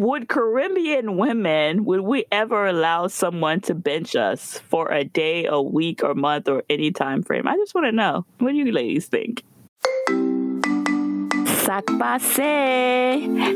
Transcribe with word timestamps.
would 0.00 0.28
Caribbean 0.28 1.16
women, 1.16 1.84
would 1.84 2.00
we 2.00 2.24
ever 2.32 2.66
allow 2.66 3.06
someone 3.06 3.60
to 3.62 3.74
bench 3.74 4.16
us 4.16 4.58
for 4.58 4.90
a 4.90 5.04
day, 5.04 5.46
a 5.46 5.60
week, 5.60 6.02
or 6.02 6.14
month, 6.14 6.48
or 6.48 6.62
any 6.68 6.90
time 6.90 7.22
frame? 7.22 7.46
I 7.46 7.56
just 7.56 7.74
want 7.74 7.86
to 7.86 7.92
know. 7.92 8.24
What 8.38 8.52
do 8.52 8.56
you 8.56 8.72
ladies 8.72 9.06
think? 9.06 9.42
Sac 11.64 11.84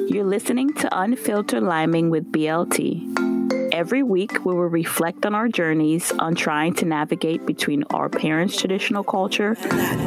You're 0.08 0.24
listening 0.24 0.72
to 0.74 0.88
Unfiltered 0.98 1.62
Liming 1.62 2.10
with 2.10 2.32
BLT. 2.32 3.37
Every 3.78 4.02
week, 4.02 4.44
we 4.44 4.52
will 4.56 4.64
reflect 4.64 5.24
on 5.24 5.36
our 5.36 5.46
journeys 5.46 6.10
on 6.18 6.34
trying 6.34 6.74
to 6.74 6.84
navigate 6.84 7.46
between 7.46 7.84
our 7.94 8.08
parents' 8.08 8.58
traditional 8.58 9.04
culture 9.04 9.54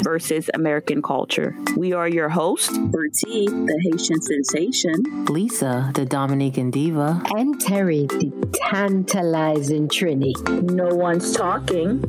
versus 0.04 0.50
American 0.54 1.02
culture. 1.02 1.56
We 1.78 1.94
are 1.94 2.10
your 2.10 2.28
hosts, 2.28 2.68
Bertie, 2.78 3.48
the 3.48 3.80
Haitian 3.90 4.22
sensation, 4.22 5.26
Lisa, 5.28 5.90
the 5.96 6.06
Dominican 6.06 6.70
diva, 6.70 7.24
and 7.34 7.62
Terry, 7.62 8.08
the 8.08 8.34
tantalizing 8.70 9.88
Trini. 9.88 10.34
No 10.70 10.94
one's 10.94 11.32
talking, 11.32 12.04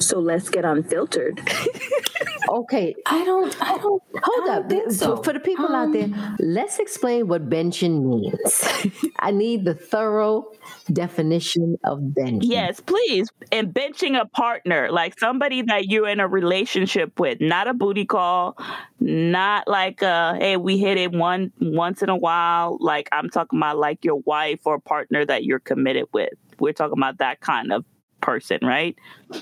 so 0.00 0.20
let's 0.20 0.48
get 0.48 0.64
unfiltered. 0.64 1.38
okay, 2.48 2.94
I 3.06 3.24
don't, 3.24 3.56
I 3.62 3.76
don't, 3.78 4.02
hold 4.22 4.48
I 4.48 4.56
up. 4.56 4.68
Don't 4.68 4.92
so. 4.92 5.16
For 5.22 5.32
the 5.32 5.40
people 5.40 5.66
um, 5.66 5.74
out 5.74 5.92
there, 5.92 6.04
um, 6.04 6.36
let's 6.38 6.78
explain 6.78 7.28
what 7.28 7.48
benching 7.48 8.02
means. 8.04 9.08
I 9.18 9.30
need 9.30 9.64
the 9.64 9.74
thorough 9.74 10.52
definition 10.92 11.76
of 11.84 12.00
benching. 12.00 12.40
Yes, 12.42 12.80
please. 12.80 13.28
And 13.52 13.72
benching 13.72 14.20
a 14.20 14.26
partner, 14.26 14.90
like 14.90 15.18
somebody 15.18 15.62
that 15.62 15.86
you're 15.86 16.08
in 16.08 16.20
a 16.20 16.28
relationship 16.28 17.18
with, 17.18 17.40
not 17.40 17.68
a 17.68 17.74
booty 17.74 18.04
call, 18.04 18.56
not 19.00 19.68
like 19.68 20.02
uh 20.02 20.34
hey, 20.34 20.56
we 20.56 20.78
hit 20.78 20.98
it 20.98 21.12
one 21.12 21.52
once 21.60 22.02
in 22.02 22.08
a 22.08 22.16
while. 22.16 22.78
Like 22.80 23.08
I'm 23.12 23.30
talking 23.30 23.58
about 23.58 23.78
like 23.78 24.04
your 24.04 24.16
wife 24.24 24.60
or 24.64 24.78
partner 24.78 25.24
that 25.24 25.44
you're 25.44 25.60
committed 25.60 26.06
with. 26.12 26.30
We're 26.58 26.72
talking 26.72 26.98
about 26.98 27.18
that 27.18 27.40
kind 27.40 27.72
of 27.72 27.84
person, 28.20 28.60
right? 28.62 28.96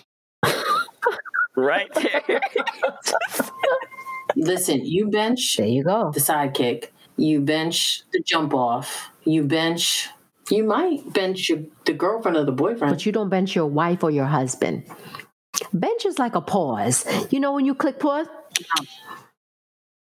right 1.56 1.92
there. 1.94 2.40
Listen, 4.36 4.84
you 4.84 5.08
bench. 5.08 5.56
There 5.56 5.66
you 5.66 5.84
go. 5.84 6.10
The 6.12 6.20
sidekick. 6.20 6.88
You 7.16 7.40
bench 7.40 8.02
the 8.12 8.20
jump 8.20 8.54
off. 8.54 9.10
You 9.24 9.44
bench. 9.44 10.08
You 10.50 10.64
might 10.64 11.12
bench 11.12 11.48
your, 11.48 11.60
the 11.86 11.94
girlfriend 11.94 12.36
or 12.36 12.44
the 12.44 12.52
boyfriend, 12.52 12.92
but 12.92 13.06
you 13.06 13.12
don't 13.12 13.30
bench 13.30 13.54
your 13.54 13.66
wife 13.66 14.02
or 14.02 14.10
your 14.10 14.26
husband. 14.26 14.84
Bench 15.72 16.04
is 16.04 16.18
like 16.18 16.34
a 16.34 16.40
pause. 16.40 17.06
You 17.30 17.40
know 17.40 17.52
when 17.52 17.64
you 17.64 17.74
click 17.74 17.98
pause, 17.98 18.26
uh-huh. 18.26 18.84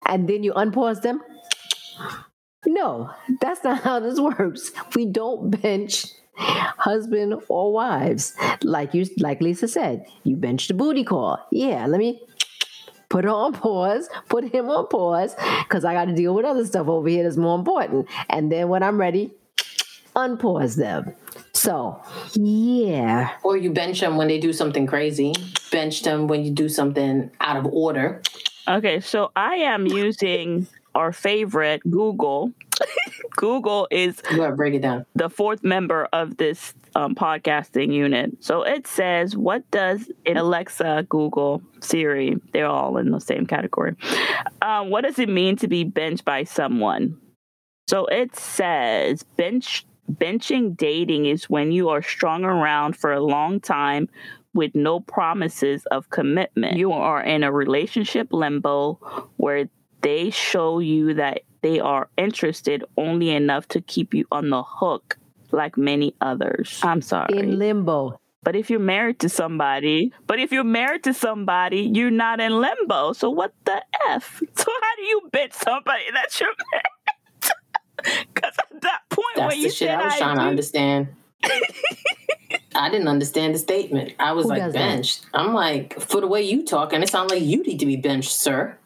and 0.06 0.28
then 0.28 0.44
you 0.44 0.52
unpause 0.52 1.02
them. 1.02 1.20
No, 2.66 3.10
that's 3.40 3.64
not 3.64 3.82
how 3.82 3.98
this 3.98 4.20
works. 4.20 4.70
We 4.94 5.06
don't 5.06 5.60
bench 5.60 6.06
husband 6.38 7.34
or 7.48 7.72
wives. 7.72 8.34
Like 8.62 8.94
you 8.94 9.06
like 9.18 9.40
Lisa 9.40 9.68
said, 9.68 10.06
you 10.24 10.36
bench 10.36 10.68
the 10.68 10.74
booty 10.74 11.04
call. 11.04 11.38
Yeah, 11.50 11.86
let 11.86 11.98
me 11.98 12.22
put 13.08 13.24
her 13.24 13.30
on 13.30 13.52
pause, 13.52 14.08
put 14.28 14.44
him 14.44 14.68
on 14.68 14.86
pause, 14.88 15.34
because 15.62 15.84
I 15.84 15.94
got 15.94 16.06
to 16.06 16.14
deal 16.14 16.34
with 16.34 16.44
other 16.44 16.66
stuff 16.66 16.88
over 16.88 17.08
here 17.08 17.22
that's 17.22 17.36
more 17.36 17.58
important. 17.58 18.06
And 18.28 18.52
then 18.52 18.68
when 18.68 18.82
I'm 18.82 18.98
ready, 18.98 19.32
unpause 20.14 20.76
them. 20.76 21.14
So, 21.52 22.00
yeah. 22.34 23.32
Or 23.42 23.56
you 23.56 23.72
bench 23.72 24.00
them 24.00 24.16
when 24.16 24.28
they 24.28 24.38
do 24.38 24.52
something 24.52 24.86
crazy. 24.86 25.34
Bench 25.72 26.02
them 26.02 26.28
when 26.28 26.44
you 26.44 26.50
do 26.52 26.68
something 26.68 27.30
out 27.40 27.56
of 27.56 27.66
order. 27.66 28.22
Okay, 28.68 29.00
so 29.00 29.30
I 29.34 29.56
am 29.56 29.86
using 29.86 30.66
our 30.98 31.12
favorite 31.12 31.80
Google. 31.88 32.52
Google 33.36 33.86
is 33.90 34.20
break 34.56 34.74
it 34.74 34.82
down. 34.82 35.06
The 35.14 35.30
fourth 35.30 35.62
member 35.62 36.08
of 36.12 36.36
this 36.36 36.74
um, 36.94 37.14
podcasting 37.14 37.92
unit. 37.92 38.32
So 38.40 38.62
it 38.62 38.86
says, 38.86 39.36
"What 39.36 39.68
does 39.70 40.10
Alexa, 40.26 41.06
Google, 41.08 41.62
Siri? 41.80 42.36
They're 42.52 42.66
all 42.66 42.98
in 42.98 43.10
the 43.10 43.20
same 43.20 43.46
category. 43.46 43.94
Um, 44.60 44.90
what 44.90 45.04
does 45.04 45.18
it 45.18 45.28
mean 45.28 45.56
to 45.56 45.68
be 45.68 45.84
benched 45.84 46.24
by 46.24 46.44
someone?" 46.44 47.16
So 47.86 48.06
it 48.06 48.34
says, 48.36 49.22
"Bench 49.22 49.86
benching 50.10 50.76
dating 50.76 51.26
is 51.26 51.48
when 51.48 51.70
you 51.70 51.90
are 51.90 52.02
strung 52.02 52.44
around 52.44 52.96
for 52.96 53.12
a 53.12 53.20
long 53.20 53.60
time." 53.60 54.08
With 54.54 54.74
no 54.74 54.98
promises 54.98 55.84
of 55.92 56.10
commitment. 56.10 56.78
You 56.78 56.90
are 56.90 57.22
in 57.22 57.44
a 57.44 57.52
relationship 57.52 58.32
limbo 58.32 58.94
where 59.36 59.68
they 60.00 60.30
show 60.30 60.78
you 60.78 61.14
that 61.14 61.42
they 61.62 61.80
are 61.80 62.08
interested 62.16 62.84
only 62.96 63.30
enough 63.30 63.66
to 63.68 63.80
keep 63.80 64.14
you 64.14 64.26
on 64.30 64.50
the 64.50 64.62
hook 64.62 65.18
like 65.50 65.76
many 65.76 66.14
others. 66.20 66.80
I'm 66.82 67.02
sorry. 67.02 67.38
In 67.38 67.58
limbo. 67.58 68.20
But 68.42 68.54
if 68.54 68.70
you're 68.70 68.78
married 68.80 69.18
to 69.20 69.28
somebody, 69.28 70.12
but 70.26 70.38
if 70.38 70.52
you're 70.52 70.64
married 70.64 71.04
to 71.04 71.12
somebody, 71.12 71.80
you're 71.80 72.10
not 72.10 72.40
in 72.40 72.60
limbo. 72.60 73.12
So 73.12 73.30
what 73.30 73.52
the 73.64 73.82
F? 74.08 74.42
So 74.56 74.64
how 74.82 74.96
do 74.96 75.02
you 75.02 75.22
bet 75.32 75.52
somebody 75.54 76.04
that 76.14 76.40
you're 76.40 76.48
married? 76.72 78.26
Because 78.32 78.54
at 78.70 78.80
that 78.82 79.00
point 79.10 79.26
That's 79.36 79.48
when 79.52 79.58
you 79.58 79.68
the 79.68 79.74
shit 79.74 79.88
said 79.88 79.98
I 79.98 80.04
was 80.04 80.14
I 80.14 80.18
trying 80.18 80.34
do, 80.36 80.40
to 80.40 80.46
understand. 80.46 81.08
I 82.74 82.90
didn't 82.90 83.08
understand 83.08 83.54
the 83.54 83.58
statement. 83.58 84.14
I 84.20 84.32
was 84.32 84.44
Who 84.44 84.50
like 84.50 84.72
benched. 84.72 85.22
That? 85.32 85.40
I'm 85.40 85.52
like, 85.52 86.00
for 86.00 86.20
the 86.20 86.28
way 86.28 86.42
you 86.42 86.64
talk, 86.64 86.92
and 86.92 87.02
it 87.02 87.10
sounds 87.10 87.32
like 87.32 87.42
you 87.42 87.62
need 87.64 87.78
to 87.80 87.86
be 87.86 87.96
benched, 87.96 88.30
sir 88.30 88.78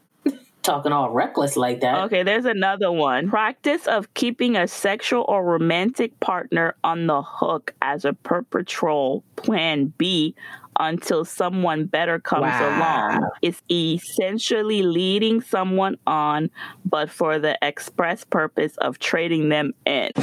talking 0.62 0.92
all 0.92 1.10
reckless 1.10 1.56
like 1.56 1.80
that. 1.80 2.04
Okay, 2.04 2.22
there's 2.22 2.44
another 2.44 2.90
one. 2.90 3.28
Practice 3.28 3.86
of 3.86 4.12
keeping 4.14 4.56
a 4.56 4.66
sexual 4.66 5.24
or 5.28 5.44
romantic 5.44 6.18
partner 6.20 6.74
on 6.84 7.06
the 7.06 7.22
hook 7.22 7.74
as 7.82 8.04
a 8.04 8.12
perpetual 8.12 9.24
plan 9.36 9.92
B 9.98 10.34
until 10.80 11.24
someone 11.24 11.86
better 11.86 12.18
comes 12.18 12.42
wow. 12.42 12.78
along 12.78 13.30
is 13.42 13.60
essentially 13.70 14.82
leading 14.82 15.40
someone 15.40 15.98
on, 16.06 16.50
but 16.84 17.10
for 17.10 17.38
the 17.38 17.58
express 17.62 18.24
purpose 18.24 18.76
of 18.78 18.98
trading 18.98 19.50
them 19.50 19.74
in. 19.84 20.10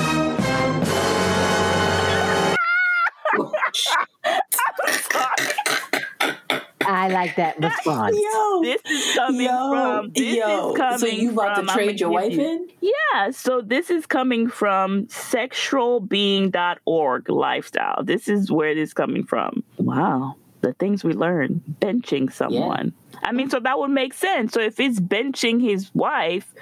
I'm 6.90 6.90
sorry. 6.90 6.90
I 6.90 7.08
like 7.08 7.36
that 7.36 7.60
response. 7.64 8.18
Yo, 8.18 8.62
this 8.64 8.82
is 8.86 9.16
coming 9.16 9.46
yo, 9.46 9.72
from. 9.72 10.12
This 10.12 10.36
yo. 10.36 10.72
Is 10.72 10.78
coming 10.78 11.00
so 11.00 11.08
you 11.08 11.32
about 11.32 11.58
from, 11.58 11.68
to 11.68 11.74
trade 11.74 12.00
your 12.00 12.10
wife 12.10 12.32
you, 12.34 12.42
in? 12.42 12.68
Yeah. 12.82 13.32
So 13.32 13.62
this 13.62 13.90
is 13.90 14.06
coming 14.06 14.50
from 14.50 15.08
sexualbeing.org 15.08 17.30
lifestyle. 17.30 18.04
This 18.04 18.28
is 18.28 18.52
where 18.52 18.70
it 18.70 18.78
is 18.78 18.94
coming 18.94 19.26
from. 19.26 19.64
Wow. 19.78 20.36
The 20.62 20.74
things 20.74 21.04
we 21.04 21.14
learn 21.14 21.64
benching 21.82 22.32
someone. 22.32 22.94
Yeah. 23.14 23.20
I 23.24 23.32
mean, 23.32 23.50
so 23.50 23.60
that 23.60 23.80
would 23.80 23.90
make 23.92 24.14
sense. 24.14 24.54
So 24.54 24.60
if 24.60 24.80
it's 24.80 25.00
benching 25.00 25.60
his 25.62 25.90
wife, 25.94 26.54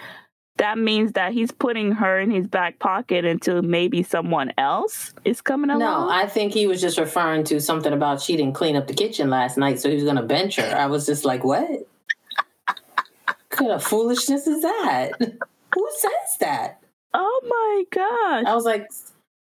that 0.58 0.78
means 0.78 1.14
that 1.14 1.34
he's 1.34 1.52
putting 1.52 1.92
her 1.92 2.20
in 2.20 2.32
his 2.32 2.48
back 2.48 2.80
pocket 2.80 3.26
until 3.26 3.62
maybe 3.62 4.04
someone 4.04 4.52
else 4.58 5.14
is 5.24 5.42
coming 5.42 5.70
along. 5.70 5.80
No, 5.80 6.10
I 6.10 6.28
think 6.28 6.54
he 6.54 6.68
was 6.68 6.82
just 6.82 6.98
referring 6.98 7.44
to 7.46 7.60
something 7.60 7.94
about 7.94 8.22
she 8.22 8.36
didn't 8.36 8.56
clean 8.56 8.76
up 8.76 8.88
the 8.88 8.94
kitchen 8.94 9.30
last 9.30 9.58
night, 9.58 9.80
so 9.80 9.90
he 9.90 9.96
was 9.96 10.04
going 10.04 10.16
to 10.16 10.24
bench 10.24 10.56
her. 10.56 10.76
I 10.76 10.88
was 10.88 11.06
just 11.06 11.26
like, 11.26 11.44
what? 11.44 11.70
what 11.70 13.50
kind 13.50 13.72
of 13.72 13.84
foolishness 13.84 14.48
is 14.48 14.62
that? 14.62 15.12
Who 15.20 15.90
says 15.98 16.38
that? 16.40 16.82
Oh 17.14 17.42
my 17.48 17.84
gosh. 17.92 18.46
I 18.48 18.56
was 18.56 18.66
like, 18.66 18.88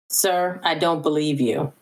sir, 0.10 0.60
I 0.64 0.76
don't 0.76 1.02
believe 1.02 1.42
you. 1.42 1.74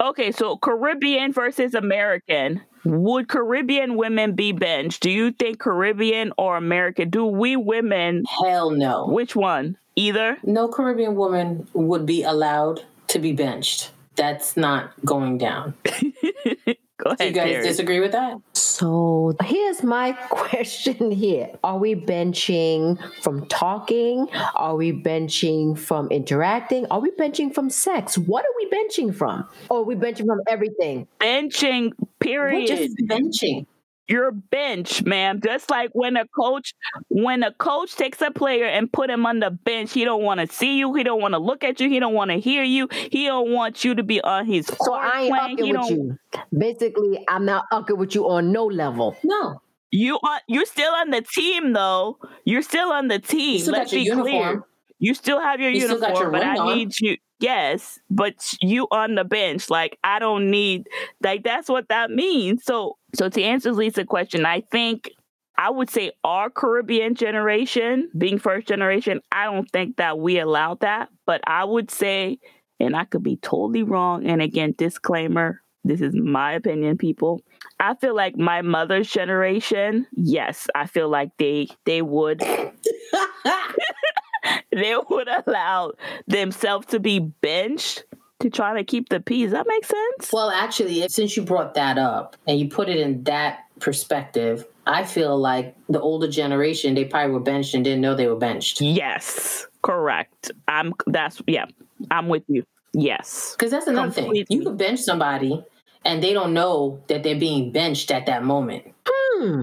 Okay, 0.00 0.32
so 0.32 0.56
Caribbean 0.56 1.32
versus 1.32 1.74
American. 1.74 2.62
Would 2.84 3.28
Caribbean 3.28 3.96
women 3.96 4.34
be 4.34 4.52
benched? 4.52 5.02
Do 5.02 5.10
you 5.10 5.32
think 5.32 5.58
Caribbean 5.58 6.32
or 6.38 6.56
American? 6.56 7.10
Do 7.10 7.26
we 7.26 7.56
women? 7.56 8.24
Hell 8.28 8.70
no. 8.70 9.06
Which 9.06 9.36
one? 9.36 9.76
Either? 9.96 10.38
No 10.44 10.68
Caribbean 10.68 11.14
woman 11.14 11.68
would 11.74 12.06
be 12.06 12.22
allowed 12.22 12.84
to 13.08 13.18
be 13.18 13.32
benched. 13.32 13.90
That's 14.16 14.56
not 14.56 14.92
going 15.04 15.38
down. 15.38 15.74
Go 15.84 17.10
ahead. 17.10 17.18
Do 17.18 17.24
you 17.26 17.32
guys 17.32 17.52
Terry. 17.52 17.62
disagree 17.66 18.00
with 18.00 18.12
that? 18.12 18.36
So 18.80 19.36
here's 19.44 19.82
my 19.82 20.12
question 20.30 21.10
here. 21.10 21.50
Are 21.62 21.76
we 21.76 21.94
benching 21.94 22.96
from 23.20 23.44
talking? 23.44 24.26
Are 24.54 24.74
we 24.74 24.90
benching 24.90 25.78
from 25.78 26.08
interacting? 26.08 26.86
Are 26.90 26.98
we 26.98 27.10
benching 27.10 27.54
from 27.54 27.68
sex? 27.68 28.16
What 28.16 28.42
are 28.42 28.56
we 28.56 28.70
benching 28.70 29.14
from? 29.14 29.46
Or 29.68 29.80
are 29.80 29.82
we 29.82 29.96
benching 29.96 30.24
from 30.24 30.40
everything? 30.48 31.06
Benching, 31.20 31.92
period. 32.20 32.60
What 32.60 32.68
just 32.68 32.96
benching? 33.06 33.66
Your 34.10 34.32
bench, 34.32 35.02
ma'am. 35.04 35.40
Just 35.42 35.70
like 35.70 35.90
when 35.92 36.16
a 36.16 36.26
coach, 36.28 36.74
when 37.08 37.42
a 37.42 37.52
coach 37.52 37.94
takes 37.96 38.20
a 38.20 38.30
player 38.30 38.66
and 38.66 38.92
put 38.92 39.08
him 39.08 39.24
on 39.24 39.40
the 39.40 39.50
bench, 39.50 39.92
he 39.92 40.04
don't 40.04 40.22
want 40.22 40.40
to 40.40 40.46
see 40.46 40.78
you. 40.78 40.92
He 40.94 41.02
don't 41.04 41.20
want 41.20 41.32
to 41.34 41.38
look 41.38 41.64
at 41.64 41.80
you. 41.80 41.88
He 41.88 42.00
don't 42.00 42.14
want 42.14 42.30
to 42.30 42.38
hear 42.38 42.62
you. 42.62 42.88
He 42.90 43.26
don't 43.26 43.52
want 43.52 43.84
you 43.84 43.94
to 43.94 44.02
be 44.02 44.20
on 44.20 44.46
his. 44.46 44.66
So 44.66 44.92
I 44.94 45.20
ain't 45.22 45.56
playing. 45.56 45.76
with 45.78 45.90
you. 45.90 46.18
Basically, 46.56 47.24
I'm 47.28 47.44
not 47.44 47.64
ucking 47.72 47.96
with 47.98 48.14
you 48.14 48.28
on 48.28 48.52
no 48.52 48.66
level. 48.66 49.16
No. 49.24 49.62
You 49.92 50.18
are 50.22 50.40
you're 50.46 50.66
still 50.66 50.92
on 50.94 51.10
the 51.10 51.22
team 51.22 51.72
though. 51.72 52.18
You're 52.44 52.62
still 52.62 52.90
on 52.92 53.08
the 53.08 53.18
team. 53.18 53.64
Let's 53.66 53.90
be 53.90 54.08
clear. 54.10 54.62
You 55.00 55.14
still 55.14 55.40
have 55.40 55.60
your 55.60 55.70
You 55.70 55.80
still 55.80 55.94
uniform, 55.96 56.12
got 56.14 56.20
your 56.20 56.30
but 56.30 56.42
I 56.42 56.56
on. 56.58 56.76
need 56.76 57.00
you. 57.00 57.16
Yes, 57.40 57.98
but 58.10 58.34
you 58.60 58.86
on 58.90 59.14
the 59.14 59.24
bench. 59.24 59.70
Like 59.70 59.98
I 60.04 60.18
don't 60.18 60.50
need. 60.50 60.86
Like 61.22 61.42
that's 61.42 61.68
what 61.70 61.88
that 61.88 62.10
means. 62.10 62.64
So, 62.64 62.98
so 63.14 63.28
to 63.28 63.42
answer 63.42 63.72
Lisa's 63.72 64.06
question, 64.06 64.46
I 64.46 64.62
think 64.72 65.10
I 65.56 65.70
would 65.70 65.90
say 65.90 66.12
our 66.24 66.48
Caribbean 66.48 67.14
generation, 67.14 68.10
being 68.16 68.38
first 68.38 68.66
generation, 68.66 69.20
I 69.30 69.44
don't 69.44 69.70
think 69.70 69.96
that 69.96 70.18
we 70.18 70.38
allowed 70.38 70.80
that. 70.80 71.10
But 71.26 71.42
I 71.46 71.64
would 71.64 71.90
say, 71.90 72.38
and 72.78 72.96
I 72.96 73.04
could 73.04 73.22
be 73.22 73.36
totally 73.36 73.82
wrong. 73.82 74.26
And 74.26 74.40
again, 74.40 74.74
disclaimer: 74.76 75.60
this 75.84 76.00
is 76.00 76.14
my 76.14 76.52
opinion, 76.54 76.98
people. 76.98 77.42
I 77.78 77.94
feel 77.94 78.14
like 78.14 78.36
my 78.36 78.62
mother's 78.62 79.10
generation, 79.10 80.06
yes, 80.12 80.66
I 80.74 80.86
feel 80.86 81.08
like 81.08 81.30
they 81.38 81.68
they 81.84 82.02
would 82.02 82.42
they 84.72 84.94
would 85.08 85.28
allow 85.28 85.92
themselves 86.26 86.86
to 86.86 87.00
be 87.00 87.18
benched 87.18 88.04
to 88.40 88.50
try 88.50 88.74
to 88.76 88.84
keep 88.84 89.08
the 89.08 89.20
peace. 89.20 89.50
That 89.52 89.66
makes 89.68 89.88
sense. 89.88 90.32
well, 90.32 90.50
actually, 90.50 91.06
since 91.08 91.36
you 91.36 91.42
brought 91.42 91.74
that 91.74 91.98
up 91.98 92.36
and 92.46 92.58
you 92.58 92.68
put 92.68 92.88
it 92.88 92.96
in 92.98 93.22
that 93.24 93.60
perspective, 93.80 94.66
I 94.86 95.04
feel 95.04 95.38
like 95.38 95.76
the 95.88 96.00
older 96.00 96.28
generation 96.28 96.94
they 96.94 97.04
probably 97.04 97.32
were 97.32 97.40
benched 97.40 97.74
and 97.74 97.84
didn't 97.84 98.00
know 98.00 98.14
they 98.14 98.26
were 98.26 98.36
benched. 98.36 98.80
Yes, 98.80 99.66
correct. 99.82 100.50
I'm 100.68 100.92
that's 101.06 101.40
yeah. 101.46 101.66
I'm 102.10 102.28
with 102.28 102.42
you. 102.48 102.64
Yes. 102.92 103.54
Because 103.56 103.70
that's 103.70 103.86
another 103.86 104.10
thing. 104.10 104.34
You 104.48 104.64
could 104.64 104.76
bench 104.76 105.00
somebody 105.00 105.62
and 106.04 106.22
they 106.22 106.32
don't 106.32 106.52
know 106.54 107.00
that 107.08 107.22
they're 107.22 107.38
being 107.38 107.70
benched 107.72 108.10
at 108.10 108.26
that 108.26 108.42
moment. 108.42 108.84
Hmm. 109.06 109.62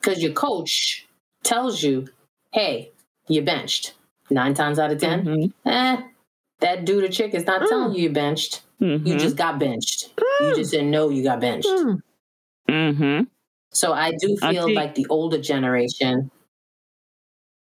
Because 0.00 0.22
your 0.22 0.32
coach 0.32 1.06
tells 1.44 1.82
you, 1.82 2.08
hey, 2.52 2.90
you're 3.28 3.44
benched. 3.44 3.94
Nine 4.30 4.52
times 4.54 4.78
out 4.78 4.90
of 4.92 4.98
10, 4.98 5.24
Mhm. 5.24 5.52
eh, 5.64 6.02
that 6.60 6.84
dude 6.84 7.04
or 7.04 7.08
chick 7.08 7.34
is 7.34 7.44
not 7.46 7.68
telling 7.68 7.94
you 7.94 8.02
you're 8.04 8.12
benched. 8.12 8.62
You 8.80 8.98
Mhm. 8.98 9.18
just 9.18 9.36
got 9.36 9.58
benched. 9.58 10.12
You 10.40 10.54
just 10.54 10.70
didn't 10.70 10.90
know 10.90 11.08
you 11.10 11.22
got 11.22 11.40
benched. 11.40 11.68
Hmm. 11.68 11.94
Mhm. 12.68 13.26
So 13.70 13.92
I 13.92 14.12
do 14.12 14.36
feel 14.36 14.62
Auntie- 14.64 14.74
like 14.74 14.94
the 14.94 15.06
older 15.10 15.38
generation, 15.38 16.30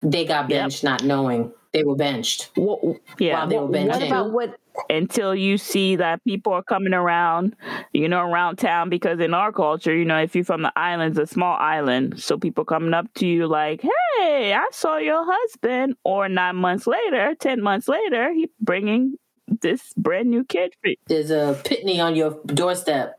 they 0.02 0.24
got 0.24 0.48
Yep. 0.50 0.60
benched 0.60 0.84
not 0.84 1.02
knowing 1.04 1.52
they 1.74 1.82
were 1.84 1.96
benched. 1.96 2.50
What, 2.54 2.80
Yeah. 3.18 3.40
While 3.40 3.48
they 3.48 3.58
were 3.58 3.66
what 3.66 4.02
about 4.02 4.32
what? 4.32 4.56
until 4.88 5.34
you 5.34 5.58
see 5.58 5.96
that 5.96 6.24
people 6.24 6.52
are 6.52 6.62
coming 6.62 6.94
around, 6.94 7.54
you 7.92 8.08
know, 8.08 8.20
around 8.20 8.56
town. 8.56 8.88
Because 8.88 9.20
in 9.20 9.34
our 9.34 9.52
culture, 9.52 9.94
you 9.94 10.04
know, 10.04 10.18
if 10.18 10.34
you're 10.34 10.44
from 10.44 10.62
the 10.62 10.72
islands, 10.76 11.18
a 11.18 11.26
small 11.26 11.56
island, 11.56 12.20
so 12.20 12.38
people 12.38 12.64
coming 12.64 12.94
up 12.94 13.12
to 13.14 13.26
you 13.26 13.46
like, 13.46 13.82
"Hey, 13.82 14.54
I 14.54 14.66
saw 14.72 14.96
your 14.96 15.24
husband," 15.26 15.96
or 16.04 16.28
nine 16.28 16.56
months 16.56 16.86
later, 16.86 17.34
ten 17.38 17.60
months 17.60 17.88
later, 17.88 18.32
he 18.32 18.48
bringing 18.60 19.18
this 19.60 19.92
brand 19.94 20.30
new 20.30 20.44
kid 20.44 20.72
for 20.80 20.88
you. 20.90 20.96
There's 21.06 21.30
a 21.30 21.60
pickney 21.64 22.00
on 22.00 22.14
your 22.16 22.38
doorstep. 22.46 23.18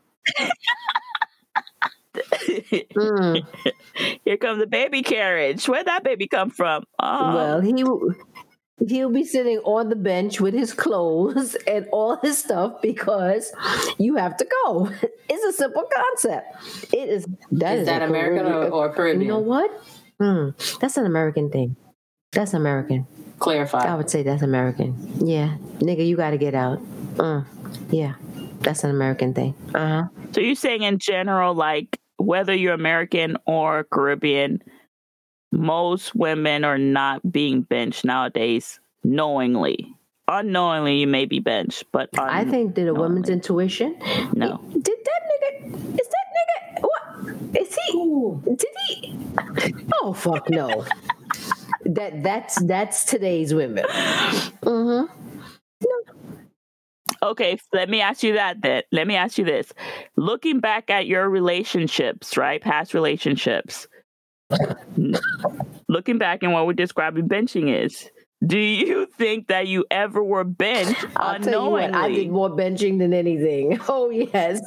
Hmm. 2.96 3.36
Here 4.24 4.36
comes 4.38 4.58
the 4.58 4.66
baby 4.66 5.02
carriage. 5.02 5.68
Where'd 5.68 5.86
that 5.86 6.02
baby 6.04 6.26
come 6.26 6.50
from? 6.50 6.84
Oh, 6.98 7.34
Well, 7.34 7.60
he 7.60 7.72
he'll 8.88 9.10
be 9.10 9.24
sitting 9.24 9.58
on 9.58 9.88
the 9.88 9.96
bench 9.96 10.40
with 10.40 10.54
his 10.54 10.72
clothes 10.72 11.54
and 11.66 11.86
all 11.92 12.16
his 12.16 12.38
stuff 12.38 12.80
because 12.82 13.52
you 13.98 14.16
have 14.16 14.36
to 14.38 14.46
go. 14.64 14.90
It's 15.28 15.44
a 15.44 15.52
simple 15.58 15.84
concept. 15.92 16.94
It 16.94 17.08
is 17.08 17.26
that 17.50 17.74
Is 17.74 17.80
is 17.80 17.86
that 17.86 18.00
American 18.02 18.46
or, 18.46 18.50
Caribbean- 18.50 18.72
or 18.72 18.92
Caribbean? 18.94 19.20
You 19.22 19.28
know 19.28 19.38
what? 19.40 19.70
Hmm. 20.20 20.50
That's 20.80 20.96
an 20.96 21.04
American 21.04 21.50
thing. 21.50 21.76
That's 22.32 22.54
American. 22.54 23.06
Clarify. 23.40 23.80
I 23.80 23.96
would 23.96 24.08
say 24.08 24.22
that's 24.22 24.42
American. 24.42 24.94
Yeah, 25.26 25.56
nigga, 25.80 26.06
you 26.06 26.16
got 26.16 26.30
to 26.30 26.38
get 26.38 26.54
out. 26.54 26.80
Uh, 27.18 27.42
yeah, 27.90 28.14
that's 28.60 28.84
an 28.84 28.90
American 28.90 29.34
thing. 29.34 29.54
Uh 29.74 29.88
huh. 29.88 30.04
so 30.32 30.40
you're 30.40 30.54
saying 30.54 30.82
in 30.82 30.98
general, 30.98 31.52
like 31.54 31.98
whether 32.18 32.54
you're 32.54 32.72
American 32.74 33.36
or 33.46 33.84
Caribbean, 33.92 34.62
most 35.52 36.14
women 36.14 36.64
are 36.64 36.78
not 36.78 37.30
being 37.30 37.62
benched 37.62 38.04
nowadays 38.04 38.80
knowingly. 39.04 39.92
Unknowingly, 40.28 40.96
you 40.98 41.06
may 41.06 41.24
be 41.24 41.38
benched, 41.38 41.84
but 41.92 42.10
I 42.18 42.44
think 42.44 42.74
that 42.74 42.88
a 42.88 42.94
woman's 42.94 43.28
intuition. 43.28 43.96
no. 44.34 44.60
Did 44.72 44.84
that 45.04 45.20
nigga? 45.30 46.00
Is 46.00 46.08
that 46.08 46.26
nigga? 46.36 46.82
What 46.82 47.56
is 47.60 47.78
he? 47.86 48.56
Did 48.56 48.64
he? 48.88 49.74
Oh 50.02 50.12
fuck 50.12 50.50
no. 50.50 50.84
that 51.84 52.24
that's 52.24 52.60
that's 52.64 53.04
today's 53.04 53.54
women. 53.54 53.84
Mm-hmm. 54.62 55.12
Okay, 57.22 57.58
let 57.72 57.88
me 57.88 58.00
ask 58.00 58.22
you 58.22 58.34
that 58.34 58.60
then. 58.62 58.82
Let 58.92 59.06
me 59.06 59.16
ask 59.16 59.38
you 59.38 59.44
this. 59.44 59.72
Looking 60.16 60.60
back 60.60 60.90
at 60.90 61.06
your 61.06 61.28
relationships, 61.28 62.36
right? 62.36 62.60
Past 62.60 62.94
relationships. 62.94 63.88
Looking 65.88 66.18
back 66.18 66.42
and 66.42 66.52
what 66.52 66.66
we're 66.66 66.72
describing 66.72 67.28
benching 67.28 67.84
is. 67.84 68.10
Do 68.46 68.58
you 68.58 69.06
think 69.06 69.48
that 69.48 69.66
you 69.66 69.84
ever 69.90 70.22
were 70.22 70.44
benched 70.44 71.04
I'll 71.16 71.40
tell 71.40 71.52
you 71.70 71.76
unknowingly? 71.76 71.90
what, 71.90 71.94
I 71.94 72.08
did 72.12 72.30
more 72.30 72.50
benching 72.50 72.98
than 72.98 73.12
anything. 73.14 73.78
Oh 73.88 74.10
yes. 74.10 74.60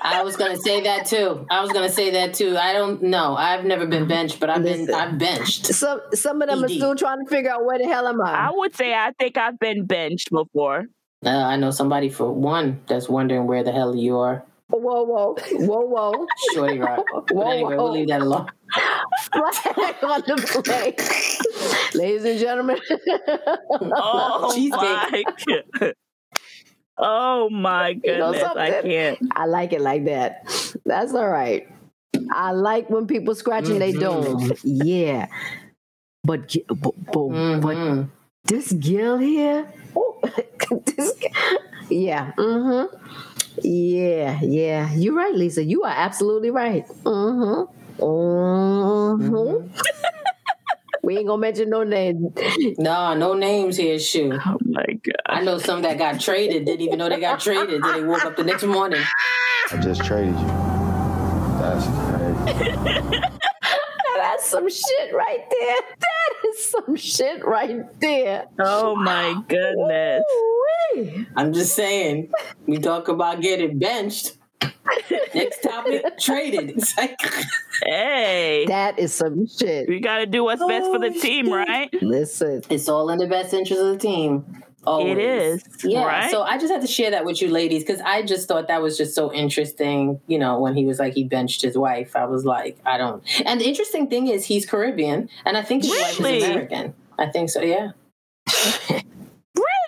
I 0.00 0.22
was 0.22 0.36
gonna 0.36 0.56
say 0.56 0.82
that 0.82 1.06
too. 1.06 1.44
I 1.50 1.60
was 1.60 1.72
gonna 1.72 1.90
say 1.90 2.10
that 2.12 2.32
too. 2.34 2.56
I 2.56 2.72
don't 2.72 3.02
know. 3.02 3.36
I've 3.36 3.64
never 3.64 3.86
been 3.86 4.06
benched, 4.08 4.38
but 4.40 4.48
I've 4.48 4.62
been 4.62 4.92
I've 4.92 5.18
benched. 5.18 5.66
Some 5.66 6.00
some 6.14 6.40
of 6.42 6.48
them 6.48 6.64
are 6.64 6.68
still 6.68 6.94
trying 6.94 7.24
to 7.24 7.30
figure 7.30 7.50
out 7.50 7.64
where 7.64 7.78
the 7.78 7.86
hell 7.86 8.06
am 8.06 8.20
I 8.22 8.46
I? 8.46 8.50
would 8.52 8.74
say 8.74 8.94
I 8.94 9.12
think 9.18 9.36
I've 9.36 9.58
been 9.58 9.84
benched 9.84 10.30
before. 10.30 10.84
Uh, 11.24 11.30
I 11.30 11.56
know 11.56 11.70
somebody 11.70 12.08
for 12.08 12.32
one 12.32 12.80
that's 12.88 13.08
wondering 13.08 13.46
where 13.46 13.64
the 13.64 13.72
hell 13.72 13.96
you 13.96 14.16
are. 14.18 14.44
Whoa 14.68 15.04
whoa 15.04 15.36
whoa 15.52 15.80
whoa. 15.86 16.26
Shorty 16.52 16.78
rock. 16.78 17.04
But 17.12 17.34
Whoa, 17.34 17.50
anyway, 17.50 17.76
whoa. 17.76 17.84
we'll 17.84 17.92
leave 17.92 18.08
that 18.08 18.20
alone. 18.20 18.48
Flag 19.32 19.96
on 20.02 20.22
the 20.26 20.62
play. 20.64 21.98
Ladies 21.98 22.24
and 22.24 22.38
gentlemen. 22.40 22.78
Oh 23.94 24.52
Cheesecake. 24.54 25.26
my 25.80 25.92
Oh 26.98 27.50
my 27.50 27.88
You 28.02 28.18
know 28.18 28.32
goodness, 28.32 28.56
I 28.56 28.82
can't. 28.82 29.18
I 29.32 29.46
like 29.46 29.72
it 29.72 29.80
like 29.80 30.06
that. 30.06 30.46
That's 30.84 31.14
all 31.14 31.28
right. 31.28 31.68
I 32.32 32.50
like 32.52 32.90
when 32.90 33.06
people 33.06 33.34
scratching 33.34 33.78
their 33.78 33.92
Mhm. 33.92 34.00
dome. 34.00 34.52
Yeah. 34.64 35.26
But, 36.24 36.56
but, 36.66 36.94
but, 37.12 37.28
but 37.60 37.76
Mhm. 37.76 38.10
this 38.44 38.72
girl 38.72 39.18
here, 39.18 39.70
oh, 39.94 40.18
this, 40.86 41.12
yeah, 41.88 42.32
mm-hmm. 42.36 42.96
Yeah, 43.62 44.40
yeah. 44.42 44.92
You're 44.94 45.14
right, 45.14 45.34
Lisa. 45.34 45.64
You 45.64 45.82
are 45.84 45.94
absolutely 45.94 46.50
right. 46.50 46.86
Mm-hmm. 47.04 48.02
Mm-hmm. 48.02 49.66
we 51.02 51.18
ain't 51.18 51.26
gonna 51.26 51.40
mention 51.40 51.70
no 51.70 51.82
names. 51.82 52.32
No, 52.78 53.14
no 53.14 53.34
names 53.34 53.76
here, 53.76 53.98
shoe. 53.98 54.38
Oh 54.44 54.58
my 54.64 54.84
god. 54.84 55.14
I 55.26 55.42
know 55.42 55.58
some 55.58 55.82
that 55.82 55.98
got 55.98 56.20
traded, 56.20 56.64
didn't 56.66 56.82
even 56.82 56.98
know 56.98 57.08
they 57.08 57.20
got 57.20 57.40
traded. 57.40 57.82
Then 57.82 57.92
they 57.92 58.02
woke 58.04 58.24
up 58.24 58.36
the 58.36 58.44
next 58.44 58.64
morning. 58.64 59.02
I 59.72 59.76
just 59.78 60.04
traded 60.04 60.38
you. 60.38 60.46
That's 61.58 61.86
crazy. 61.86 63.20
That's 64.16 64.46
some 64.46 64.68
shit 64.68 65.14
right 65.14 65.44
there. 65.50 65.76
That 66.42 66.48
is 66.50 66.64
some 66.70 66.96
shit 66.96 67.44
right 67.44 68.00
there. 68.00 68.46
Oh 68.58 68.96
my 68.96 69.42
goodness. 69.48 70.22
Ooh-wee. 70.32 71.26
I'm 71.36 71.52
just 71.52 71.74
saying, 71.74 72.30
we 72.66 72.78
talk 72.78 73.08
about 73.08 73.40
getting 73.40 73.78
benched. 73.78 74.36
Next 75.34 75.62
topic, 75.62 76.02
traded. 76.20 76.70
It's 76.70 76.96
like, 76.96 77.18
Hey. 77.84 78.64
That 78.68 78.98
is 78.98 79.12
some 79.12 79.46
shit. 79.46 79.88
We 79.88 80.00
gotta 80.00 80.26
do 80.26 80.44
what's 80.44 80.64
best 80.64 80.86
for 80.86 80.98
the 80.98 81.08
Oh, 81.14 81.20
team, 81.20 81.46
shit. 81.46 81.54
right? 81.54 82.02
Listen. 82.02 82.62
it's 82.70 82.88
all 82.88 83.10
in 83.10 83.18
the 83.18 83.26
best 83.26 83.52
interest 83.52 83.80
of 83.80 83.88
the 83.92 83.98
team. 83.98 84.62
Always. 84.86 85.16
It 85.16 85.18
is, 85.18 85.64
Yeah. 85.84 86.04
right? 86.06 86.30
So 86.30 86.42
I 86.42 86.58
just 86.58 86.72
had 86.72 86.80
to 86.82 86.86
share 86.86 87.10
that 87.10 87.24
with 87.24 87.42
you 87.42 87.48
ladies 87.48 87.82
because 87.84 88.00
I 88.02 88.22
just 88.22 88.46
thought 88.48 88.68
that 88.68 88.80
was 88.82 88.96
just 88.96 89.14
so 89.14 89.32
interesting. 89.32 90.20
You 90.28 90.38
know, 90.38 90.58
when 90.60 90.76
he 90.76 90.84
was 90.86 90.98
like, 90.98 91.14
he 91.14 91.24
benched 91.24 91.62
his 91.62 91.76
wife, 91.76 92.14
I 92.16 92.24
was 92.26 92.44
like, 92.44 92.78
I 92.86 92.96
don't. 92.98 93.22
And 93.44 93.60
the 93.60 93.66
interesting 93.66 94.08
thing 94.08 94.28
is, 94.28 94.44
he's 94.44 94.64
Caribbean, 94.66 95.28
and 95.44 95.56
I 95.56 95.62
think 95.62 95.82
his 95.84 95.92
wife 95.92 96.20
is 96.20 96.44
American. 96.44 96.94
I 97.18 97.26
think 97.26 97.50
so, 97.50 97.62
yeah. 97.62 97.90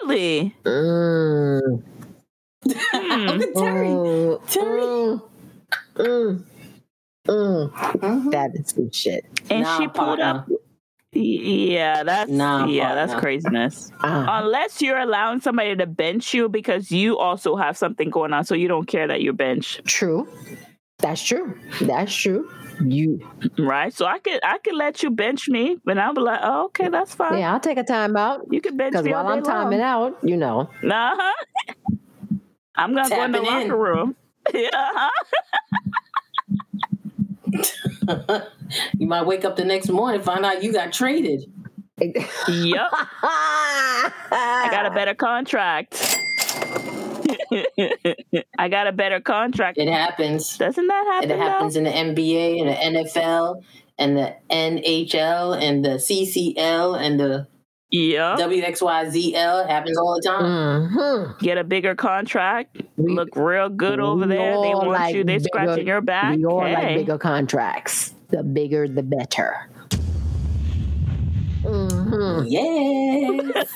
Really? 0.05 0.55
Mm. 0.65 1.83
Hmm. 2.65 3.27
Look 3.39 3.55
Terry. 3.55 3.89
Mm. 3.89 4.47
Terry. 4.49 4.81
Mm. 4.81 5.21
Mm. 5.97 6.45
Mm. 7.27 7.71
Mhm. 7.73 8.31
That 8.33 8.51
is 8.55 8.71
some 8.71 8.91
shit. 8.91 9.25
And 9.51 9.63
Nah, 9.63 9.77
she 9.79 9.85
pulled 9.89 9.95
partner. 10.19 10.25
up. 10.25 10.49
Yeah, 11.21 12.03
that's 12.05 12.31
Nah, 12.31 12.67
yeah, 12.67 12.95
that's 12.95 13.13
partner. 13.13 13.21
craziness. 13.29 13.91
Ah. 14.03 14.41
Unless 14.43 14.81
you're 14.83 14.99
allowing 14.99 15.41
somebody 15.41 15.75
to 15.77 15.87
bench 15.87 16.33
you 16.35 16.49
because 16.49 16.91
you 16.93 17.19
also 17.19 17.57
have 17.57 17.77
something 17.77 18.11
going 18.11 18.33
on, 18.33 18.45
so 18.45 18.55
you 18.55 18.69
don't 18.69 18.87
care 18.87 19.07
that 19.09 19.21
you're 19.23 19.33
benched. 19.33 19.85
True. 19.85 20.29
That's 20.99 21.23
true. 21.23 21.59
That's 21.83 22.13
true. 22.15 22.51
You 22.85 23.21
right? 23.59 23.93
So 23.93 24.07
I 24.07 24.19
could 24.21 24.41
I 24.45 24.59
could 24.59 24.75
let 24.75 25.03
you 25.03 25.11
bench 25.11 25.49
me, 25.49 25.79
but 25.85 25.99
I'll 25.99 26.15
be 26.15 26.21
like, 26.21 26.41
oh, 26.43 26.67
okay, 26.67 26.89
that's 26.89 27.15
fine. 27.15 27.39
yeah, 27.39 27.53
I'll 27.53 27.61
take 27.61 27.79
a 27.79 27.85
time 27.85 28.17
out. 28.17 28.47
You 28.51 28.61
can 28.61 28.77
bench 28.77 28.95
me 29.03 29.11
while 29.13 29.27
I'm 29.27 29.43
timing 29.43 29.81
long. 29.81 30.13
out, 30.15 30.19
you 30.23 30.37
know. 30.37 30.71
Uh-huh. 30.83 31.33
I'm 32.77 32.95
gonna 32.95 33.09
go 33.09 33.23
in 33.25 33.33
the 33.33 33.39
Tapping 33.41 33.63
in. 33.63 33.69
locker 33.69 33.77
room. 33.81 34.17
Yeah, 34.55 34.69
uh-huh. 34.73 35.11
you 38.99 39.07
might 39.07 39.27
wake 39.27 39.45
up 39.45 39.57
the 39.57 39.65
next 39.65 39.89
morning 39.89 40.17
and 40.17 40.25
find 40.25 40.45
out 40.45 40.63
you 40.63 40.73
got 40.73 40.93
traded. 40.93 41.45
Yep. 42.01 42.89
I 43.23 44.69
got 44.71 44.87
a 44.87 44.91
better 44.91 45.15
contract. 45.15 46.17
I 48.59 48.69
got 48.69 48.87
a 48.87 48.93
better 48.93 49.21
contract. 49.21 49.79
It 49.79 49.89
happens. 49.89 50.57
Doesn't 50.57 50.87
that 50.87 51.07
happen? 51.13 51.31
It 51.31 51.39
happens 51.39 51.77
in 51.77 51.85
the 51.85 51.91
NBA 51.91 52.61
and 52.61 52.69
the 52.69 53.01
NFL 53.01 53.63
and 53.99 54.17
the 54.17 54.37
NHL 54.51 55.61
and 55.61 55.85
the 55.85 55.97
CCL 55.99 57.01
and 57.01 57.19
the 57.19 57.47
though? 57.93 57.99
Yep. 57.99 58.39
WXYZL. 58.39 59.69
Happens 59.69 59.99
all 59.99 60.15
the 60.15 60.23
time. 60.29 60.91
Mhm. 60.91 61.39
Get 61.41 61.59
a 61.59 61.65
bigger 61.65 61.95
contract. 61.95 62.83
We- 62.97 63.13
Look 63.15 63.31
real 63.37 63.69
good 63.69 64.01
over 64.01 64.27
there. 64.27 64.53
They 64.53 64.75
want 64.75 64.89
like 64.89 65.15
you. 65.15 65.25
They're 65.25 65.39
bigger- 65.39 65.49
scratching 65.49 65.87
your 65.87 66.01
back. 66.01 66.37
We 66.37 66.45
all 66.45 66.59
like 66.59 66.97
bigger 66.97 67.19
contracts. 67.19 68.15
The 68.31 68.43
bigger, 68.43 68.87
the 68.89 69.03
better. 69.03 69.71
Mhm. 71.65 72.45
Yes. 72.49 73.75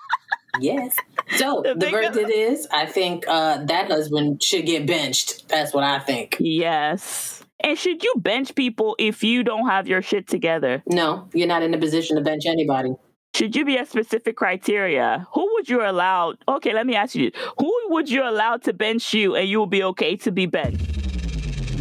yes. 0.60 0.96
So 1.36 1.62
The 1.62 1.70
the, 1.70 1.86
bigger- 1.86 2.02
verdict 2.12 2.30
is 2.30 2.66
I 2.72 2.86
think 2.86 3.24
uh, 3.28 3.64
that 3.64 3.88
husband 3.90 4.42
should 4.42 4.66
get 4.66 4.86
benched. 4.86 5.48
That's 5.48 5.72
what 5.74 5.84
I 5.84 5.98
think. 5.98 6.36
Yes. 6.38 7.42
And 7.60 7.78
should 7.78 8.02
you 8.04 8.12
bench 8.18 8.54
people 8.54 8.94
if 8.98 9.24
you 9.24 9.42
don't 9.42 9.68
have 9.68 9.88
your 9.88 10.02
shit 10.02 10.26
together? 10.28 10.82
No, 10.86 11.28
you're 11.32 11.48
not 11.48 11.62
in 11.62 11.72
a 11.72 11.78
position 11.78 12.16
to 12.16 12.22
bench 12.22 12.44
anybody. 12.46 12.94
Should 13.34 13.56
you 13.56 13.64
be 13.64 13.76
a 13.78 13.84
specific 13.84 14.36
criteria? 14.36 15.26
Who 15.34 15.52
would 15.54 15.68
you 15.68 15.84
allow? 15.84 16.34
Okay, 16.46 16.72
let 16.72 16.86
me 16.86 16.94
ask 16.94 17.16
you: 17.16 17.32
Who 17.58 17.74
would 17.88 18.08
you 18.08 18.22
allow 18.22 18.58
to 18.58 18.72
bench 18.72 19.12
you, 19.12 19.34
and 19.34 19.48
you 19.48 19.58
will 19.58 19.66
be 19.66 19.82
okay 19.82 20.14
to 20.18 20.30
be 20.30 20.46
benched? 20.46 20.80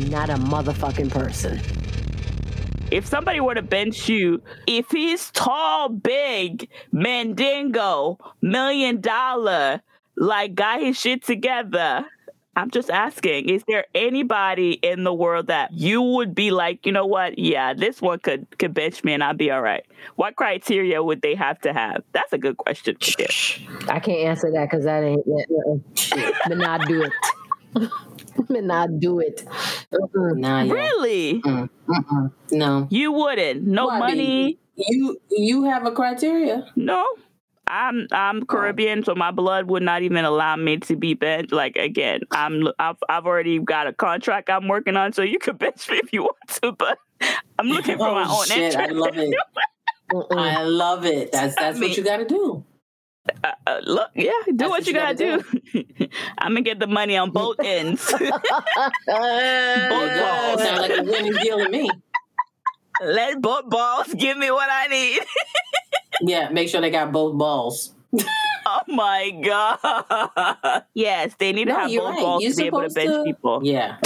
Not 0.09 0.31
a 0.31 0.35
motherfucking 0.35 1.11
person. 1.11 1.61
If 2.89 3.05
somebody 3.05 3.39
were 3.39 3.53
to 3.53 3.61
bench 3.61 4.09
you, 4.09 4.41
if 4.65 4.89
he's 4.89 5.29
tall, 5.29 5.89
big, 5.89 6.69
mandingo, 6.91 8.17
million 8.41 8.99
dollar, 8.99 9.83
like 10.15 10.55
got 10.55 10.81
his 10.81 10.99
shit 10.99 11.23
together, 11.23 12.05
I'm 12.55 12.69
just 12.69 12.89
asking: 12.89 13.49
Is 13.49 13.63
there 13.67 13.85
anybody 13.95 14.73
in 14.73 15.03
the 15.03 15.13
world 15.13 15.47
that 15.47 15.73
you 15.73 16.01
would 16.01 16.35
be 16.35 16.51
like, 16.51 16.85
you 16.85 16.91
know 16.91 17.05
what? 17.05 17.39
Yeah, 17.39 17.73
this 17.73 18.01
one 18.01 18.19
could 18.19 18.47
could 18.59 18.73
bench 18.73 19.03
me, 19.03 19.13
and 19.13 19.23
I'd 19.23 19.37
be 19.37 19.49
all 19.51 19.61
right. 19.61 19.85
What 20.15 20.35
criteria 20.35 21.03
would 21.03 21.21
they 21.21 21.35
have 21.35 21.59
to 21.61 21.73
have? 21.73 22.03
That's 22.11 22.31
a 22.33 22.37
good 22.37 22.57
question. 22.57 22.97
I 23.89 23.99
can't 23.99 24.19
answer 24.19 24.51
that 24.51 24.69
because 24.69 24.85
that 24.85 25.03
ain't. 25.03 25.25
Uh, 25.27 26.31
but 26.47 26.57
not 26.57 26.87
do 26.87 27.03
it. 27.03 27.11
but 28.47 28.63
not 28.63 28.99
do 28.99 29.19
it. 29.19 29.43
Mm-mm. 29.91 30.37
Nah, 30.37 30.61
yeah. 30.61 30.73
Really? 30.73 31.41
Mm, 31.41 31.69
mm-mm. 31.87 32.31
No. 32.51 32.87
You 32.89 33.11
wouldn't. 33.11 33.63
No 33.63 33.87
Why, 33.87 33.99
money. 33.99 34.59
You 34.75 35.17
you 35.29 35.63
have 35.65 35.85
a 35.85 35.91
criteria. 35.91 36.65
No. 36.75 37.05
I'm 37.67 38.07
I'm 38.11 38.45
Caribbean, 38.45 39.03
so 39.03 39.15
my 39.15 39.31
blood 39.31 39.65
would 39.67 39.83
not 39.83 40.01
even 40.01 40.25
allow 40.25 40.55
me 40.55 40.77
to 40.79 40.95
be 40.95 41.13
benched. 41.13 41.51
Like 41.51 41.75
again, 41.75 42.21
I'm 42.31 42.67
I've 42.79 42.97
I've 43.09 43.25
already 43.25 43.59
got 43.59 43.87
a 43.87 43.93
contract 43.93 44.49
I'm 44.49 44.67
working 44.67 44.95
on, 44.97 45.13
so 45.13 45.21
you 45.21 45.39
could 45.39 45.57
bench 45.59 45.89
me 45.89 45.97
if 45.97 46.11
you 46.13 46.23
want 46.23 46.37
to, 46.61 46.71
but 46.73 46.97
I'm 47.57 47.67
looking 47.67 47.97
for 47.97 48.11
my 48.11 48.25
Oh, 48.27 48.39
own 48.41 48.45
shit, 48.47 48.75
I 48.75 48.83
interest. 48.83 48.99
love 48.99 49.17
it. 49.17 49.35
I 50.37 50.63
love 50.63 51.05
it. 51.05 51.31
That's 51.31 51.55
that's 51.55 51.79
mean- 51.79 51.89
what 51.91 51.97
you 51.97 52.03
got 52.03 52.17
to 52.17 52.25
do. 52.25 52.65
Uh, 53.65 53.79
look, 53.83 54.09
yeah, 54.15 54.31
do 54.47 54.53
That's 54.57 54.69
what 54.69 54.85
you 54.85 54.91
gotta, 54.91 55.15
do. 55.15 55.41
I'm 56.37 56.49
gonna 56.51 56.61
get 56.61 56.79
the 56.81 56.87
money 56.87 57.15
on 57.15 57.31
both 57.31 57.55
ends. 57.63 58.05
both 58.11 58.19
That 59.07 60.55
balls. 60.57 60.61
sounds 60.61 60.79
like 60.81 60.91
a 60.99 61.03
winning 61.03 61.31
deal 61.41 61.57
to 61.59 61.69
me. 61.69 61.89
Let 63.05 63.41
both 63.41 63.69
balls 63.69 64.13
give 64.17 64.37
me 64.37 64.51
what 64.51 64.69
I 64.71 64.87
need. 64.87 65.21
Yeah, 66.21 66.49
make 66.49 66.69
sure 66.69 66.79
they 66.79 66.91
got 66.91 67.11
both 67.11 67.37
balls. 67.37 67.93
Oh 68.65 68.79
my 68.87 69.29
god. 69.43 70.83
Yes, 70.93 71.35
they 71.37 71.51
need 71.51 71.65
to 71.65 71.73
have 71.73 71.89
both 71.89 72.09
right. 72.11 72.19
balls 72.19 72.43
You're 72.43 72.51
to 72.51 72.57
be 72.57 72.63
able 72.67 72.81
to 72.81 72.89
bench 72.89 73.09
to- 73.11 73.23
people. 73.25 73.59
Yeah. 73.63 73.97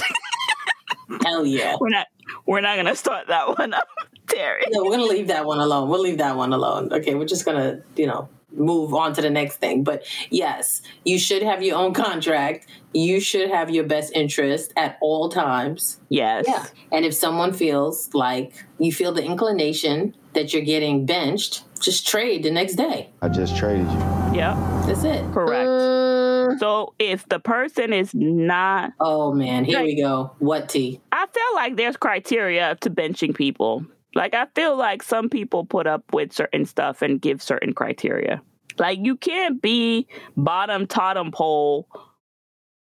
Hell 1.24 1.46
yeah. 1.46 1.76
We're 1.80 1.90
not 1.90 2.08
we're 2.48 2.62
not 2.62 2.76
gonna 2.76 2.96
start 2.96 3.28
that 3.28 3.58
one 3.60 3.74
up, 3.74 3.88
Terry. 4.28 4.64
No, 4.72 4.84
we're 4.84 4.92
gonna 4.92 5.04
leave 5.04 5.28
that 5.28 5.46
one 5.46 5.60
alone. 5.60 5.90
We'll 5.90 6.02
leave 6.02 6.18
that 6.18 6.36
one 6.36 6.54
alone. 6.54 6.92
Okay, 6.92 7.14
we're 7.14 7.26
just 7.28 7.46
gonna, 7.46 7.82
you 7.96 8.08
know, 8.08 8.30
move 8.58 8.94
on 8.94 9.14
to 9.14 9.22
the 9.22 9.30
next 9.30 9.58
thing. 9.58 9.84
But 9.84 10.04
yes, 10.30 10.82
you 11.04 11.20
should 11.20 11.44
have 11.44 11.64
your 11.64 11.78
own 11.78 11.94
contract. 11.94 12.68
You 12.94 13.20
should 13.20 13.50
have 13.50 13.70
your 13.70 13.84
best 13.84 14.12
interest 14.14 14.74
at 14.76 14.98
all 15.02 15.30
times. 15.30 16.00
Yes. 16.10 16.46
Yeah. 16.48 16.66
And 16.92 17.06
if 17.06 17.14
someone 17.14 17.54
feels 17.54 18.14
like 18.14 18.66
you 18.80 18.92
feel 18.92 19.12
the 19.12 19.24
inclination 19.24 20.16
that 20.34 20.54
you're 20.54 20.64
getting 20.64 21.06
benched, 21.06 21.64
just 21.80 22.08
trade 22.08 22.44
the 22.44 22.52
next 22.52 22.76
day. 22.76 23.10
I 23.22 23.30
just 23.30 23.56
traded 23.56 23.90
you. 23.92 24.00
Yep. 24.34 24.56
That's 24.88 25.04
it. 25.04 25.32
Correct. 25.32 25.68
Mm, 25.68 26.60
So 26.60 26.94
if 26.98 27.28
the 27.30 27.40
person 27.40 27.94
is 27.94 28.14
not 28.14 28.94
Oh 29.00 29.34
man, 29.34 29.66
here 29.66 29.84
we 29.84 29.96
go. 30.02 30.32
What 30.40 30.70
T? 30.70 31.02
I 31.12 31.26
feel 31.28 31.56
like 31.56 31.76
there's 31.76 31.98
criteria 31.98 32.76
to 32.82 32.90
benching 32.90 33.36
people. 33.36 33.86
Like 34.16 34.34
I 34.34 34.48
feel 34.56 34.76
like 34.76 35.04
some 35.04 35.30
people 35.30 35.66
put 35.66 35.88
up 35.88 36.04
with 36.14 36.34
certain 36.34 36.66
stuff 36.66 37.02
and 37.02 37.22
give 37.22 37.42
certain 37.42 37.74
criteria. 37.74 38.42
Like 38.78 39.00
you 39.02 39.16
can't 39.18 39.62
be 39.62 40.08
bottom 40.36 40.88
totem 40.88 41.32
pole 41.32 41.88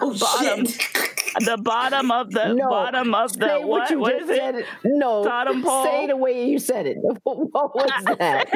Oh, 0.00 0.16
Bottom. 0.18 0.66
shit. 0.66 1.15
The 1.40 1.56
bottom 1.56 2.10
of 2.10 2.30
the 2.30 2.54
No. 2.54 2.68
bottom 2.68 3.14
of 3.14 3.32
the 3.38 3.46
Say 3.48 3.64
what? 3.64 3.90
you 3.90 3.98
What 3.98 4.18
just 4.18 4.30
is 4.30 4.38
it? 4.38 4.66
No. 4.84 5.24
Totem 5.24 5.62
pole? 5.62 5.84
Say 5.84 6.06
the 6.06 6.16
way 6.16 6.48
you 6.48 6.58
said 6.58 6.86
it. 6.86 6.98
What 7.22 7.74
was 7.74 7.90
that? 8.18 8.50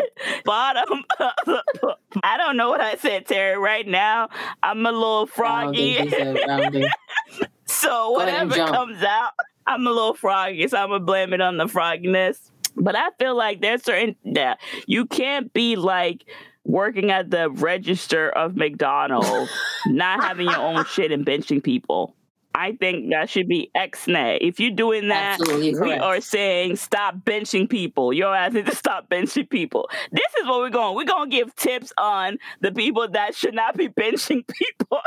bottom. 0.44 1.04
I 2.22 2.36
don't 2.36 2.56
know 2.56 2.68
what 2.70 2.80
I 2.80 2.96
said, 2.96 3.26
Terry. 3.26 3.58
Right 3.58 3.86
now, 3.86 4.28
I'm 4.62 4.84
a 4.86 4.92
little 4.92 5.28
I 5.38 5.62
don't 5.62 5.74
think 5.74 5.98
froggy. 5.98 6.02
she 6.02 6.10
said- 6.10 6.36
I 6.48 6.60
don't 6.60 6.72
think- 6.72 6.92
So 7.66 7.88
Go 7.88 8.20
ahead 8.20 8.40
and 8.42 8.50
whatever 8.50 8.72
comes 8.72 9.02
out, 9.02 9.32
I'm 9.66 9.86
a 9.86 9.90
little 9.90 10.14
froggy, 10.14 10.66
so 10.68 10.76
I'm 10.76 10.88
gonna 10.90 11.04
blame 11.04 11.32
it 11.32 11.40
on 11.40 11.56
the 11.56 11.66
frogginess. 11.66 12.50
But 12.76 12.96
I 12.96 13.10
feel 13.18 13.36
like 13.36 13.60
there's 13.60 13.82
certain 13.84 14.16
yeah, 14.24 14.54
you 14.86 15.06
can't 15.06 15.52
be 15.52 15.76
like 15.76 16.24
working 16.64 17.10
at 17.10 17.30
the 17.30 17.48
register 17.50 18.28
of 18.28 18.56
McDonald's, 18.56 19.50
not 19.86 20.22
having 20.22 20.46
your 20.46 20.58
own 20.58 20.84
shit 20.86 21.12
and 21.12 21.24
benching 21.24 21.62
people. 21.62 22.14
I 22.54 22.72
think 22.72 23.10
that 23.10 23.30
should 23.30 23.48
be 23.48 23.70
X-nay. 23.74 24.38
If 24.40 24.58
you're 24.60 24.70
doing 24.72 25.08
that, 25.08 25.40
Absolutely 25.40 25.72
we 25.72 25.78
correct. 25.78 26.02
are 26.02 26.20
saying 26.20 26.76
stop 26.76 27.16
benching 27.24 27.68
people. 27.70 28.12
Your 28.12 28.34
ass 28.34 28.52
need 28.52 28.66
to 28.66 28.74
stop 28.84 29.08
benching 29.08 29.48
people. 29.48 29.88
This 30.12 30.26
is 30.40 30.46
what 30.46 30.58
we're 30.58 30.70
going. 30.70 30.96
We're 30.96 31.04
gonna 31.04 31.30
give 31.30 31.54
tips 31.56 31.92
on 31.96 32.38
the 32.60 32.72
people 32.72 33.08
that 33.08 33.34
should 33.34 33.54
not 33.54 33.76
be 33.76 33.88
benching 33.88 34.44
people. 34.78 34.98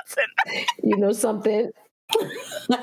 You 0.83 0.97
know 0.97 1.11
something? 1.11 1.69
there 2.69 2.79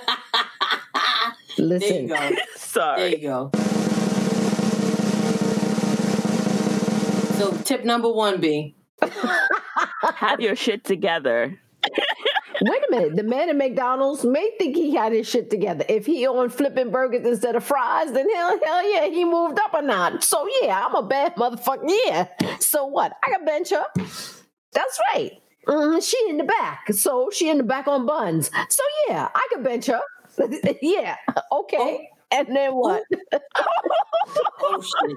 Listen. 1.59 2.03
you 2.03 2.09
go. 2.09 2.31
There 2.75 3.09
you 3.09 3.19
go. 3.19 3.51
So 7.39 7.53
tip 7.65 7.85
number 7.85 8.13
one, 8.13 8.41
B. 8.41 8.75
Have 10.17 10.41
your 10.41 10.55
shit 10.55 10.85
together. 10.85 11.59
Wait 12.63 12.83
a 12.89 12.91
minute. 12.91 13.17
The 13.17 13.23
man 13.23 13.49
at 13.49 13.57
McDonald's 13.57 14.25
may 14.25 14.51
think 14.59 14.77
he 14.77 14.95
had 14.95 15.13
his 15.13 15.27
shit 15.29 15.49
together. 15.49 15.85
If 15.89 16.05
he 16.05 16.27
on 16.27 16.51
flipping 16.51 16.91
burgers 16.91 17.27
instead 17.27 17.57
of 17.57 17.65
fries, 17.65 18.13
then 18.13 18.29
hell, 18.35 18.59
hell 18.63 18.91
yeah, 18.91 19.07
he 19.07 19.25
moved 19.25 19.59
up 19.59 19.73
a 19.75 19.81
notch. 19.81 20.25
So 20.25 20.47
yeah, 20.61 20.85
I'm 20.87 20.95
a 20.95 21.03
bad 21.03 21.37
motherfucker. 21.37 21.91
Yeah. 22.07 22.27
So 22.59 22.85
what? 22.87 23.13
I 23.25 23.31
can 23.31 23.45
bench 23.47 23.71
her. 23.71 23.85
That's 24.73 25.01
right. 25.15 25.33
Mhm, 25.67 26.03
she 26.03 26.19
in 26.29 26.37
the 26.39 26.45
back. 26.45 26.93
So 26.93 27.31
she 27.33 27.49
in 27.49 27.59
the 27.59 27.65
back 27.65 27.87
on 27.89 28.07
buns. 28.07 28.51
So 28.69 28.83
yeah, 29.09 29.29
I 29.35 29.49
can 29.53 29.63
bench 29.63 29.87
her. 29.87 30.01
yeah. 30.83 31.17
Okay. 31.53 32.09
And 32.31 32.55
then 32.55 32.73
what? 32.75 33.05
Oh 34.63 34.83
shit. 34.83 35.17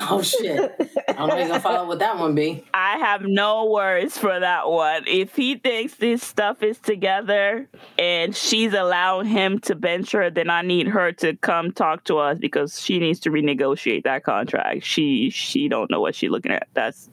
Oh 0.00 0.22
shit. 0.22 0.92
I 1.08 1.12
don't 1.12 1.28
know 1.28 1.36
you're 1.36 1.48
gonna 1.48 1.60
follow 1.60 1.88
with 1.88 1.98
that 1.98 2.18
one, 2.18 2.34
B. 2.34 2.64
I 2.72 2.98
have 2.98 3.22
no 3.22 3.66
words 3.66 4.16
for 4.16 4.38
that 4.38 4.68
one. 4.70 5.04
If 5.06 5.34
he 5.34 5.56
thinks 5.56 5.96
this 5.96 6.22
stuff 6.22 6.62
is 6.62 6.78
together 6.78 7.68
and 7.98 8.34
she's 8.34 8.72
allowing 8.72 9.26
him 9.26 9.58
to 9.60 9.74
bench 9.74 10.12
her, 10.12 10.30
then 10.30 10.50
I 10.50 10.62
need 10.62 10.88
her 10.88 11.12
to 11.12 11.36
come 11.36 11.72
talk 11.72 12.04
to 12.04 12.18
us 12.18 12.38
because 12.38 12.80
she 12.80 12.98
needs 12.98 13.20
to 13.20 13.30
renegotiate 13.30 14.04
that 14.04 14.24
contract. 14.24 14.84
She 14.84 15.30
she 15.30 15.68
don't 15.68 15.90
know 15.90 16.00
what 16.00 16.14
she's 16.14 16.30
looking 16.30 16.52
at. 16.52 16.68
That's 16.74 17.10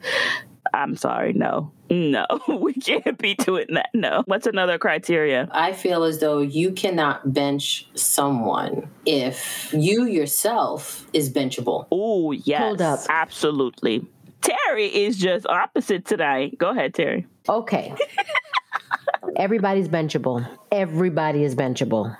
I'm 0.74 0.96
sorry, 0.96 1.32
no. 1.32 1.72
No, 1.90 2.26
we 2.48 2.74
can't 2.74 3.16
be 3.18 3.34
doing 3.34 3.66
that. 3.74 3.90
No. 3.94 4.22
What's 4.26 4.46
another 4.46 4.76
criteria? 4.78 5.48
I 5.52 5.72
feel 5.72 6.02
as 6.04 6.18
though 6.18 6.38
you 6.40 6.72
cannot 6.72 7.32
bench 7.32 7.88
someone 7.94 8.88
if 9.04 9.72
you 9.72 10.04
yourself 10.04 11.06
is 11.12 11.32
benchable. 11.32 11.86
Oh, 11.92 12.32
yes. 12.32 12.60
Hold 12.60 12.82
up. 12.82 13.00
Absolutely. 13.08 14.04
Terry 14.42 14.86
is 14.86 15.16
just 15.18 15.46
opposite 15.46 16.04
tonight. 16.04 16.56
Go 16.58 16.70
ahead, 16.70 16.94
Terry. 16.94 17.26
Okay. 17.48 17.94
Everybody's 19.36 19.88
benchable. 19.88 20.46
Everybody 20.72 21.44
is 21.44 21.54
benchable. 21.54 22.16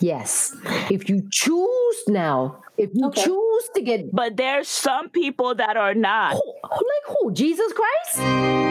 Yes. 0.00 0.54
If 0.90 1.08
you 1.08 1.26
choose 1.30 2.02
now, 2.06 2.62
if 2.76 2.90
you 2.94 3.06
Okay. 3.08 3.24
choose 3.24 3.68
to 3.74 3.82
get 3.82 4.12
But 4.14 4.36
there's 4.36 4.68
some 4.68 5.08
people 5.08 5.54
that 5.56 5.76
are 5.76 5.94
not. 5.94 6.34
who, 6.34 6.42
like 6.62 6.97
who? 7.08 7.32
Jesus 7.32 7.72
Christ? 7.72 8.67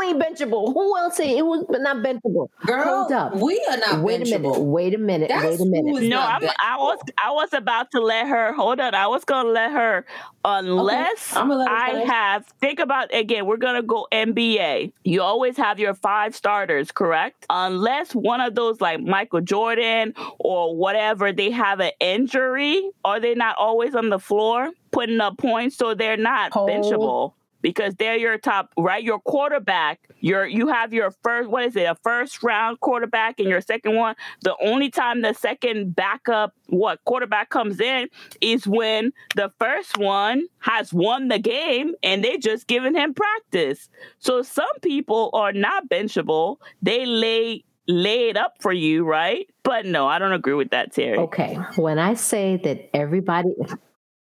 Who 0.00 0.08
ain't 0.08 0.20
benchable. 0.22 0.72
Who 0.72 0.96
else 0.98 1.18
ain't 1.20 1.40
who's 1.40 1.64
not 1.68 1.96
benchable? 1.98 2.48
Girl, 2.66 2.84
Hold 2.84 3.12
up. 3.12 3.34
we 3.36 3.60
are 3.70 3.76
not 3.76 4.02
Wait 4.02 4.22
a 4.22 4.24
minute. 4.38 4.60
Wait 4.60 4.94
a 4.94 4.98
minute. 4.98 5.28
That's 5.28 5.44
wait 5.44 5.60
a 5.60 5.64
minute. 5.66 6.02
No, 6.08 6.20
I'm. 6.20 6.42
I 6.60 6.76
was 6.78 6.98
I 7.22 7.30
was 7.32 7.52
about 7.52 7.90
to 7.92 8.00
let 8.00 8.26
her 8.28 8.52
hold 8.52 8.80
on. 8.80 8.94
I 8.94 9.06
was 9.06 9.24
gonna 9.24 9.48
let 9.50 9.72
her 9.72 10.04
unless 10.44 11.36
I'm 11.36 11.48
let 11.48 11.68
her 11.68 11.74
I 11.74 11.92
finish. 11.92 12.08
have 12.08 12.46
think 12.60 12.78
about 12.78 13.14
again, 13.14 13.46
we're 13.46 13.56
gonna 13.56 13.82
go 13.82 14.06
NBA. 14.12 14.92
You 15.04 15.22
always 15.22 15.56
have 15.56 15.78
your 15.78 15.94
five 15.94 16.34
starters, 16.34 16.90
correct? 16.92 17.46
Unless 17.50 18.14
one 18.14 18.40
of 18.40 18.54
those 18.54 18.80
like 18.80 19.00
Michael 19.00 19.40
Jordan 19.40 20.14
or 20.38 20.74
whatever, 20.76 21.32
they 21.32 21.50
have 21.50 21.80
an 21.80 21.92
injury, 22.00 22.90
are 23.04 23.20
they 23.20 23.34
not 23.34 23.56
always 23.58 23.94
on 23.94 24.08
the 24.10 24.18
floor 24.18 24.70
putting 24.90 25.20
up 25.20 25.38
points? 25.38 25.76
So 25.76 25.94
they're 25.94 26.16
not 26.16 26.52
Hold. 26.52 26.70
benchable. 26.70 27.32
Because 27.62 27.94
they're 27.94 28.16
your 28.16 28.38
top, 28.38 28.72
right? 28.76 29.02
Your 29.02 29.20
quarterback, 29.20 30.00
your 30.20 30.46
you 30.46 30.68
have 30.68 30.92
your 30.92 31.10
first, 31.22 31.48
what 31.48 31.64
is 31.64 31.76
it, 31.76 31.82
a 31.82 31.94
first 32.02 32.42
round 32.42 32.80
quarterback 32.80 33.38
and 33.38 33.48
your 33.48 33.60
second 33.60 33.96
one. 33.96 34.14
The 34.42 34.54
only 34.62 34.90
time 34.90 35.22
the 35.22 35.34
second 35.34 35.94
backup, 35.94 36.54
what 36.68 37.04
quarterback 37.04 37.50
comes 37.50 37.80
in 37.80 38.08
is 38.40 38.66
when 38.66 39.12
the 39.36 39.52
first 39.58 39.98
one 39.98 40.46
has 40.60 40.92
won 40.92 41.28
the 41.28 41.38
game 41.38 41.94
and 42.02 42.24
they 42.24 42.38
just 42.38 42.66
giving 42.66 42.94
him 42.94 43.14
practice. 43.14 43.88
So 44.18 44.42
some 44.42 44.78
people 44.82 45.30
are 45.32 45.52
not 45.52 45.88
benchable. 45.88 46.56
They 46.82 47.06
lay 47.06 47.64
lay 47.90 48.28
it 48.28 48.36
up 48.36 48.54
for 48.60 48.72
you, 48.72 49.04
right? 49.04 49.48
But 49.62 49.84
no, 49.84 50.06
I 50.06 50.18
don't 50.18 50.32
agree 50.32 50.54
with 50.54 50.70
that, 50.70 50.92
Terry. 50.92 51.18
Okay. 51.18 51.58
When 51.76 51.98
I 51.98 52.14
say 52.14 52.58
that 52.64 52.88
everybody 52.94 53.54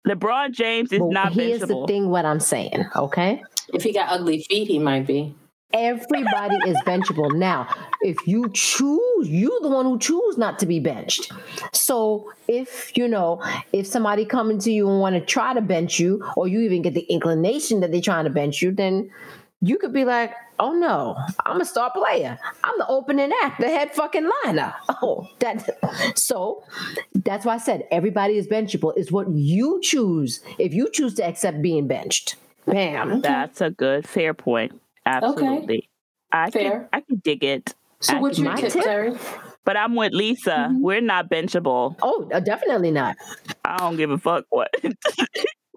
LeBron 0.06 0.52
James 0.52 0.92
is 0.92 1.00
but 1.00 1.10
not 1.10 1.32
here's 1.32 1.60
the 1.60 1.84
thing 1.86 2.10
what 2.10 2.24
I'm 2.24 2.40
saying, 2.40 2.86
okay? 2.94 3.42
If 3.72 3.82
he 3.82 3.92
got 3.92 4.10
ugly 4.10 4.42
feet, 4.42 4.68
he 4.68 4.78
might 4.78 5.06
be. 5.06 5.34
Everybody 5.72 6.56
is 6.66 6.76
benchable. 6.86 7.32
Now, 7.36 7.68
if 8.00 8.16
you 8.26 8.48
choose, 8.54 9.28
you 9.28 9.58
the 9.62 9.68
one 9.68 9.84
who 9.84 9.98
choose 9.98 10.38
not 10.38 10.58
to 10.60 10.66
be 10.66 10.78
benched. 10.78 11.32
So 11.72 12.32
if 12.48 12.96
you 12.96 13.08
know, 13.08 13.42
if 13.72 13.86
somebody 13.86 14.24
coming 14.24 14.58
to 14.60 14.70
you 14.70 14.88
and 14.88 15.00
want 15.00 15.16
to 15.16 15.20
try 15.20 15.54
to 15.54 15.60
bench 15.60 15.98
you, 15.98 16.24
or 16.36 16.46
you 16.46 16.60
even 16.60 16.82
get 16.82 16.94
the 16.94 17.06
inclination 17.10 17.80
that 17.80 17.90
they're 17.90 18.00
trying 18.00 18.24
to 18.24 18.30
bench 18.30 18.62
you, 18.62 18.70
then 18.70 19.10
you 19.60 19.78
could 19.78 19.92
be 19.92 20.04
like, 20.04 20.32
oh 20.58 20.72
no, 20.72 21.16
I'm 21.44 21.60
a 21.60 21.64
star 21.64 21.90
player. 21.90 22.38
I'm 22.64 22.78
the 22.78 22.86
opening 22.86 23.32
act, 23.42 23.60
the 23.60 23.68
head 23.68 23.92
fucking 23.92 24.30
liner. 24.44 24.74
Oh, 25.02 25.28
that 25.40 26.18
so 26.18 26.64
that's 27.26 27.44
why 27.44 27.54
I 27.54 27.58
said 27.58 27.86
everybody 27.90 28.36
is 28.36 28.46
benchable. 28.46 28.96
Is 28.96 29.12
what 29.12 29.28
you 29.30 29.80
choose 29.82 30.40
if 30.58 30.72
you 30.72 30.88
choose 30.90 31.14
to 31.14 31.24
accept 31.26 31.60
being 31.60 31.86
benched. 31.86 32.36
Bam. 32.66 33.20
That's 33.20 33.60
a 33.60 33.70
good, 33.70 34.08
fair 34.08 34.34
point. 34.34 34.80
Absolutely. 35.04 35.88
I 36.32 36.50
can 36.50 36.62
Fair. 36.62 36.88
I 36.92 37.00
can 37.00 37.16
dig 37.22 37.44
it. 37.44 37.74
So 38.00 38.16
I 38.16 38.20
what's 38.20 38.38
your 38.38 38.54
tip? 38.56 38.72
Terry? 38.72 39.16
But 39.64 39.76
I'm 39.76 39.94
with 39.94 40.12
Lisa. 40.12 40.74
We're 40.80 41.00
not 41.00 41.28
benchable. 41.28 41.96
Oh, 42.02 42.28
uh, 42.32 42.40
definitely 42.40 42.90
not. 42.90 43.16
I 43.64 43.78
don't 43.78 43.96
give 43.96 44.10
a 44.10 44.18
fuck 44.18 44.44
what. 44.50 44.70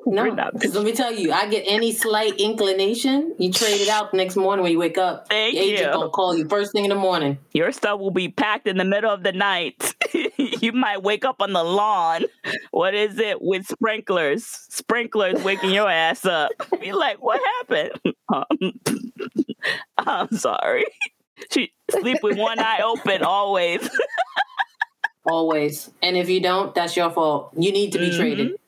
No, 0.05 0.33
because 0.53 0.73
let 0.75 0.85
me 0.85 0.93
tell 0.93 1.13
you, 1.13 1.31
I 1.31 1.47
get 1.49 1.65
any 1.67 1.91
slight 1.91 2.39
inclination, 2.39 3.35
you 3.37 3.51
trade 3.51 3.81
it 3.81 3.89
out 3.89 4.11
the 4.11 4.17
next 4.17 4.35
morning 4.35 4.63
when 4.63 4.71
you 4.71 4.79
wake 4.79 4.97
up. 4.97 5.27
Thank 5.29 5.55
Your 5.55 5.63
agent 5.63 5.79
you. 5.79 5.93
gonna 5.93 6.09
call 6.09 6.35
you 6.35 6.47
first 6.47 6.71
thing 6.71 6.85
in 6.85 6.89
the 6.89 6.95
morning. 6.95 7.37
Your 7.53 7.71
stuff 7.71 7.99
will 7.99 8.09
be 8.09 8.29
packed 8.29 8.67
in 8.67 8.77
the 8.77 8.85
middle 8.85 9.11
of 9.11 9.23
the 9.23 9.33
night. 9.33 9.95
you 10.61 10.71
might 10.71 11.03
wake 11.03 11.25
up 11.25 11.37
on 11.41 11.53
the 11.53 11.63
lawn. 11.63 12.23
What 12.71 12.93
is 12.93 13.19
it 13.19 13.41
with 13.41 13.65
sprinklers? 13.67 14.45
Sprinklers 14.69 15.43
waking 15.43 15.71
your 15.71 15.89
ass 15.89 16.25
up. 16.25 16.51
Be 16.79 16.91
like, 16.93 17.21
what 17.21 17.41
happened? 17.59 17.99
Um, 18.31 18.73
I'm 19.97 20.31
sorry. 20.37 20.85
She 21.51 21.71
sleep 21.89 22.19
with 22.21 22.37
one 22.37 22.59
eye 22.59 22.81
open 22.83 23.23
always. 23.23 23.89
Always. 25.25 25.89
And 26.03 26.15
if 26.15 26.29
you 26.29 26.39
don't, 26.39 26.73
that's 26.75 26.95
your 26.95 27.09
fault. 27.09 27.49
You 27.57 27.71
need 27.71 27.91
to 27.93 27.97
be 27.99 28.11
Mhm. 28.11 28.17
traded. 28.17 28.59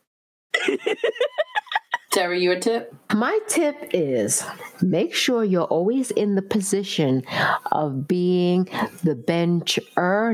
Terry, 2.22 2.44
your 2.44 2.60
tip? 2.60 2.94
My 3.16 3.40
tip 3.48 3.76
is 3.94 4.46
make 4.80 5.12
sure 5.12 5.44
you're 5.44 5.64
always 5.64 6.12
in 6.12 6.36
the 6.36 6.44
position 6.44 7.24
of 7.72 8.08
being 8.08 8.66
the 9.04 9.16
bencher, 9.16 9.82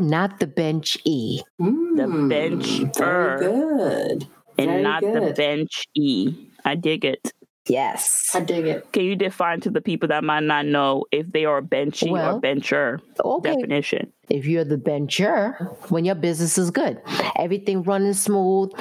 not 0.02 0.41
the 0.41 0.47
bench 0.47 0.97
E. 1.06 1.39
Mm, 1.62 2.28
bencher. 2.28 2.91
Very 2.93 3.08
er 3.08 3.38
good. 3.39 4.28
and 4.58 4.67
Very 4.69 4.84
not 4.84 5.02
the 5.02 5.19
good. 5.32 5.36
bench 5.38 5.88
E. 5.95 6.36
I 6.65 6.76
dig 6.76 7.06
it. 7.06 7.32
Yes. 7.69 8.32
I 8.34 8.41
dig 8.41 8.65
it. 8.67 8.91
Can 8.91 9.04
you 9.04 9.15
define 9.15 9.62
to 9.62 9.69
the 9.69 9.80
people 9.80 10.10
that 10.10 10.26
might 10.26 10.43
not 10.43 10.65
know 10.65 11.06
if 11.13 11.32
they 11.32 11.45
are 11.45 11.62
benchy 11.62 12.12
Well, 12.12 12.36
or 12.36 12.39
bencher? 12.41 13.00
Okay. 13.23 13.56
Definition. 13.56 14.12
If 14.30 14.46
you're 14.46 14.66
the 14.66 14.78
bencher, 14.78 15.54
when 15.90 16.04
your 16.06 16.16
business 16.16 16.58
is 16.58 16.70
good, 16.70 17.02
everything 17.38 17.84
running 17.84 18.13
smooth, 18.13 18.72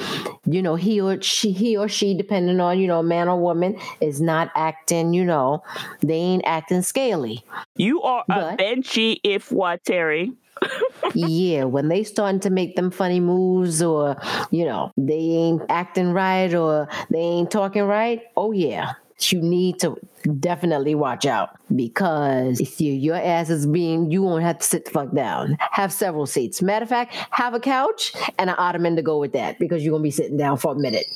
you 0.45 0.61
know, 0.61 0.75
he 0.75 0.99
or 0.99 1.21
she, 1.21 1.51
he 1.51 1.77
or 1.77 1.87
she, 1.87 2.13
depending 2.13 2.59
on, 2.59 2.79
you 2.79 2.87
know, 2.87 3.01
man 3.01 3.29
or 3.29 3.39
woman, 3.39 3.77
is 4.01 4.19
not 4.19 4.51
acting, 4.55 5.13
you 5.13 5.23
know, 5.23 5.63
they 6.01 6.15
ain't 6.15 6.43
acting 6.45 6.81
scaly. 6.81 7.43
You 7.75 8.01
are 8.01 8.25
a 8.29 8.33
But- 8.35 8.57
benchy 8.59 9.19
if 9.23 9.51
what, 9.51 9.83
Terry? 9.85 10.33
yeah, 11.13 11.63
when 11.63 11.87
they 11.87 12.03
starting 12.03 12.39
to 12.41 12.49
make 12.49 12.75
them 12.75 12.89
funny 12.91 13.19
moves 13.19 13.81
or, 13.81 14.17
you 14.51 14.65
know, 14.65 14.91
they 14.97 15.13
ain't 15.13 15.61
acting 15.69 16.11
right 16.13 16.53
or 16.53 16.89
they 17.11 17.19
ain't 17.19 17.51
talking 17.51 17.83
right, 17.83 18.21
oh 18.35 18.51
yeah. 18.51 18.93
You 19.19 19.41
need 19.41 19.79
to 19.79 19.97
definitely 20.39 20.93
watch 20.93 21.25
out 21.25 21.49
because 21.75 22.59
if 22.61 22.79
you, 22.79 22.93
your 22.93 23.15
ass 23.15 23.49
is 23.49 23.65
being, 23.65 24.11
you 24.11 24.21
won't 24.21 24.43
have 24.43 24.59
to 24.59 24.63
sit 24.65 24.85
the 24.85 24.91
fuck 24.91 25.11
down. 25.13 25.57
Have 25.71 25.91
several 25.91 26.27
seats. 26.27 26.61
Matter 26.61 26.83
of 26.83 26.89
fact, 26.89 27.15
have 27.31 27.53
a 27.55 27.59
couch 27.59 28.13
and 28.37 28.49
an 28.49 28.55
ottoman 28.59 28.95
to 28.95 29.01
go 29.01 29.17
with 29.17 29.33
that 29.33 29.57
because 29.57 29.83
you're 29.83 29.91
going 29.91 30.01
to 30.03 30.07
be 30.07 30.11
sitting 30.11 30.37
down 30.37 30.57
for 30.57 30.73
a 30.73 30.75
minute. 30.75 31.07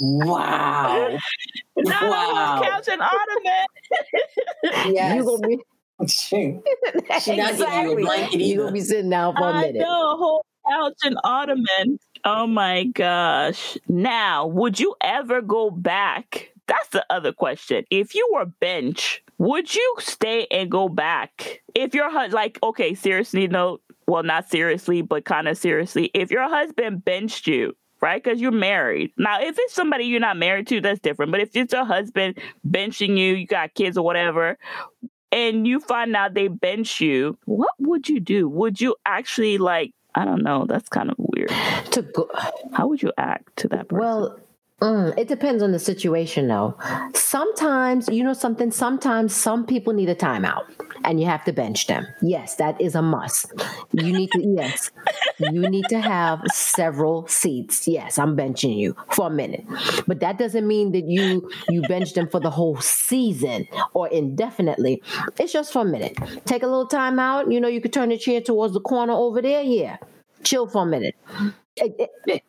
Wow. 0.00 1.16
Not 1.76 2.02
Wow. 2.02 2.56
on 2.58 2.64
couch 2.64 2.88
and 2.88 3.02
ottoman. 3.02 4.92
yes. 4.94 5.14
You're 5.16 5.24
going 5.24 5.42
to 5.42 5.48
be. 5.48 5.58
She 6.08 7.36
not 7.36 7.56
giving 7.56 7.82
you 7.90 7.92
a 7.92 7.96
blanket 8.02 8.40
You're 8.40 8.56
going 8.58 8.68
to 8.68 8.72
be 8.72 8.80
sitting 8.80 9.10
down 9.10 9.34
for 9.36 9.48
a 9.48 9.54
minute. 9.54 9.76
know, 9.76 10.12
a 10.12 10.16
whole 10.16 10.44
couch 10.68 10.94
and 11.04 11.16
ottoman. 11.24 11.98
Oh 12.26 12.46
my 12.48 12.84
gosh. 12.84 13.78
Now, 13.88 14.46
would 14.48 14.80
you 14.80 14.96
ever 15.00 15.42
go 15.42 15.70
back? 15.70 16.50
That's 16.66 16.88
the 16.90 17.06
other 17.10 17.32
question. 17.32 17.84
If 17.90 18.14
you 18.16 18.28
were 18.32 18.46
bench, 18.46 19.24
would 19.38 19.74
you 19.74 19.96
stay 20.00 20.48
and 20.50 20.70
go 20.70 20.88
back? 20.88 21.62
If 21.74 21.94
your 21.94 22.10
husband, 22.10 22.34
like, 22.34 22.58
okay, 22.64 22.94
seriously, 22.94 23.48
no, 23.48 23.78
well, 24.08 24.24
not 24.24 24.48
seriously, 24.50 25.02
but 25.02 25.24
kind 25.24 25.46
of 25.48 25.58
seriously, 25.58 26.10
if 26.14 26.32
your 26.32 26.48
husband 26.48 27.04
benched 27.04 27.46
you, 27.46 27.76
right? 28.00 28.22
Because 28.22 28.40
you're 28.40 28.52
married. 28.52 29.12
Now, 29.18 29.40
if 29.40 29.56
it's 29.58 29.74
somebody 29.74 30.04
you're 30.06 30.20
not 30.20 30.38
married 30.38 30.68
to, 30.68 30.82
that's 30.82 31.00
different. 31.00 31.32
But 31.32 31.42
if 31.42 31.56
it's 31.56 31.72
your 31.74 31.86
husband 31.86 32.38
benching 32.68 33.18
you, 33.18 33.34
you 33.34 33.46
got 33.48 33.74
kids 33.74 33.98
or 33.98 34.04
whatever, 34.04 34.58
and 35.32 35.66
you 35.66 35.80
find 35.80 36.16
out 36.16 36.34
they 36.34 36.48
bench 36.48 37.00
you, 37.00 37.38
what 37.46 37.72
would 37.80 38.08
you 38.08 38.20
do? 38.20 38.48
Would 38.48 38.80
you 38.80 38.96
actually 39.06 39.58
like? 39.58 39.92
I 40.16 40.24
don't 40.24 40.42
know. 40.42 40.64
That's 40.66 40.88
kind 40.88 41.10
of 41.10 41.16
weird. 41.18 41.52
To 41.92 42.02
go, 42.02 42.28
How 42.72 42.86
would 42.88 43.02
you 43.02 43.12
act 43.18 43.56
to 43.58 43.68
that 43.68 43.88
person? 43.88 44.00
Well, 44.00 44.40
mm, 44.80 45.16
it 45.18 45.28
depends 45.28 45.62
on 45.62 45.72
the 45.72 45.78
situation, 45.78 46.48
though. 46.48 46.76
Sometimes, 47.14 48.08
you 48.08 48.22
know 48.24 48.32
something, 48.32 48.70
sometimes 48.70 49.34
some 49.34 49.66
people 49.66 49.92
need 49.92 50.08
a 50.08 50.14
timeout 50.14 50.64
and 51.04 51.20
you 51.20 51.26
have 51.26 51.44
to 51.44 51.52
bench 51.52 51.86
them. 51.86 52.06
Yes, 52.22 52.56
that 52.56 52.80
is 52.80 52.94
a 52.94 53.02
must. 53.02 53.52
You 53.92 54.12
need 54.12 54.30
to, 54.32 54.42
yes, 54.42 54.90
you 55.40 55.68
need 55.68 55.86
to 55.88 56.00
have 56.00 56.40
several 56.52 57.26
seats. 57.28 57.86
Yes, 57.86 58.18
I'm 58.18 58.36
benching 58.36 58.76
you 58.76 58.96
for 59.12 59.28
a 59.28 59.30
minute. 59.30 59.64
But 60.06 60.20
that 60.20 60.38
doesn't 60.38 60.66
mean 60.66 60.92
that 60.92 61.06
you 61.06 61.48
you 61.68 61.82
bench 61.82 62.14
them 62.14 62.28
for 62.28 62.40
the 62.40 62.50
whole 62.50 62.76
season 62.80 63.66
or 63.94 64.08
indefinitely. 64.08 65.02
It's 65.38 65.52
just 65.52 65.72
for 65.72 65.82
a 65.82 65.84
minute. 65.84 66.16
Take 66.44 66.62
a 66.62 66.66
little 66.66 66.86
time 66.88 67.18
out. 67.18 67.50
You 67.50 67.60
know, 67.60 67.68
you 67.68 67.80
could 67.80 67.92
turn 67.92 68.08
the 68.10 68.18
chair 68.18 68.40
towards 68.40 68.74
the 68.74 68.80
corner 68.80 69.12
over 69.12 69.40
there. 69.42 69.62
Yeah. 69.62 69.96
chill 70.44 70.66
for 70.68 70.82
a 70.82 70.86
minute. 70.86 71.14